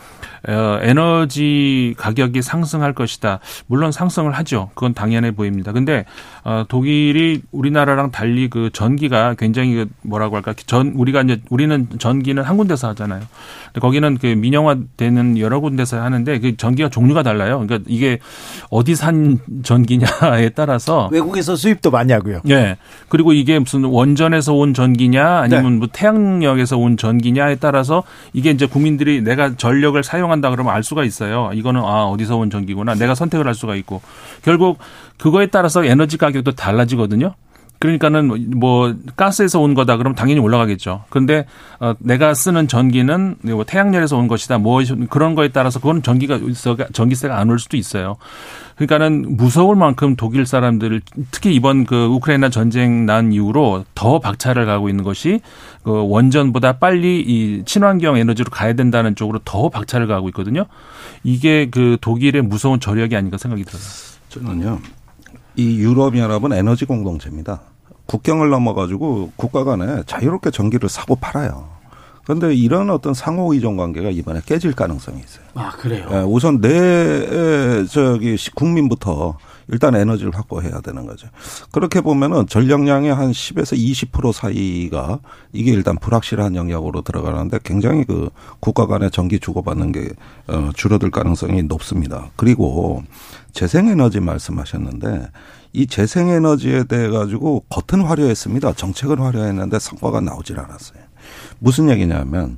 [0.47, 3.39] 어, 에너지 가격이 상승할 것이다.
[3.65, 4.69] 물론 상승을 하죠.
[4.75, 5.71] 그건 당연해 보입니다.
[5.71, 6.05] 근데
[6.43, 12.43] 어, 독일이 우리나라랑 달리 그 전기가 굉장히 그 뭐라고 할까 전 우리가 이제 우리는 전기는
[12.43, 13.21] 한 군데서 하잖아요.
[13.65, 17.59] 근데 거기는 그 민영화되는 여러 군데서 하는데 그 전기가 종류가 달라요.
[17.65, 18.19] 그러니까 이게
[18.69, 22.41] 어디 산 전기냐에 따라서 외국에서 수입도 많이 하고요.
[22.43, 22.77] 네.
[23.09, 25.77] 그리고 이게 무슨 원전에서 온 전기냐 아니면 네.
[25.79, 28.03] 뭐 태양력에서 온 전기냐에 따라서
[28.33, 31.51] 이게 이제 국민들이 내가 전력을 사용한다 그러면 알 수가 있어요.
[31.53, 32.95] 이거는 아 어디서 온 전기구나.
[32.95, 34.01] 내가 선택을 할 수가 있고
[34.43, 34.79] 결국
[35.17, 37.33] 그거에 따라서 에너지 가격도 달라지거든요.
[37.79, 41.03] 그러니까는 뭐 가스에서 온 거다 그러면 당연히 올라가겠죠.
[41.09, 41.45] 그런데
[41.79, 44.57] 어 내가 쓰는 전기는 뭐 태양열에서 온 것이다.
[44.59, 46.39] 뭐 그런 거에 따라서 그건 전기가
[46.93, 48.15] 전기세가 안 올 수도 있어요.
[48.75, 51.01] 그러니까는 무서울 만큼 독일 사람들
[51.31, 55.39] 특히 이번 그 우크라이나 전쟁 난 이후로 더 박차를 가고 있는 것이
[55.83, 60.65] 그 원전보다 빨리 이 친환경 에너지로 가야 된다는 쪽으로 더 박차를 가고 있거든요.
[61.23, 63.81] 이게 그 독일의 무서운 저력이 아닌가 생각이 들어요.
[64.29, 64.79] 저는요.
[65.55, 67.61] 이 유럽연합은 에너지 공동체입니다.
[68.05, 71.75] 국경을 넘어가지고 국가 간에 자유롭게 전기를 사고 팔아요.
[72.25, 75.45] 그런데 이런 어떤 상호 의존 관계가 이번에 깨질 가능성이 있어요.
[75.53, 76.07] 아 그래요?
[76.11, 79.37] 예, 우선 내 저기 국민부터
[79.67, 81.27] 일단 에너지를 확보해야 되는 거죠.
[81.71, 85.19] 그렇게 보면은 전력량의 한 10에서 20% 사이가
[85.53, 88.29] 이게 일단 불확실한 영역으로 들어가는데 굉장히 그
[88.59, 90.09] 국가 간의 전기 주고받는 게
[90.47, 92.31] 어, 줄어들 가능성이 높습니다.
[92.35, 93.03] 그리고
[93.55, 95.29] 재생에너지 말씀하셨는데
[95.71, 98.73] 이 재생에너지에 대해 가지고 겉은 화려했습니다.
[98.73, 100.99] 정책은 화려했는데 성과가 나오질 않았어요.
[101.59, 102.57] 무슨 얘기냐면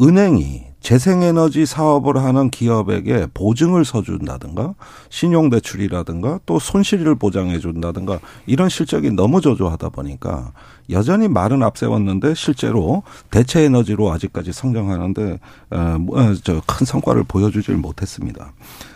[0.00, 4.74] 은행이 재생에너지 사업을 하는 기업에게 보증을 서준다든가
[5.08, 10.52] 신용대출이라든가 또 손실을 보장해 준다든가 이런 실적이 너무 저조하다 보니까
[10.90, 15.40] 여전히 말은 앞세웠는데 실제로 대체 에너지로 아직까지 성장하는데
[15.70, 18.52] 어, 뭐, 저큰 성과를 보여주질 못했습니다.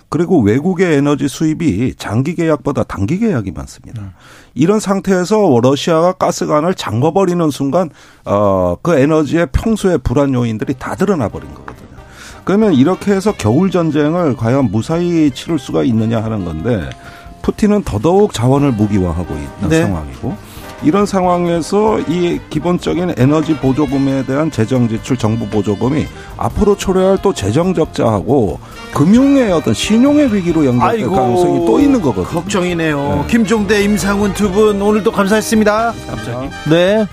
[0.08, 4.14] 그리고 외국의 에너지 수입이 장기 계약보다 단기 계약이 많습니다.
[4.54, 7.90] 이런 상태에서 러시아가 가스관을 잠궈버리는 순간
[8.24, 11.88] 어그 에너지의 평소의 불안 요인들이 다 드러나 버린 거거든요.
[12.44, 16.88] 그러면 이렇게 해서 겨울 전쟁을 과연 무사히 치를 수가 있느냐 하는 건데
[17.42, 19.82] 푸틴은 더더욱 자원을 무기화하고 있는 네.
[19.82, 20.36] 상황이고
[20.82, 26.06] 이런 상황에서 이 기본적인 에너지 보조금에 대한 재정 지출 정부 보조금이
[26.36, 28.58] 앞으로 초래할 또 재정 적자하고
[28.94, 32.26] 금융의 어떤 신용의 위기로 연결될 아이고, 가능성이 또 있는 거거든요.
[32.40, 33.22] 걱정이네요.
[33.22, 33.24] 네.
[33.28, 35.92] 김종대, 임상훈 두 분 오늘도 감사했습니다.
[36.08, 36.48] 갑자기.
[36.70, 37.06] 네.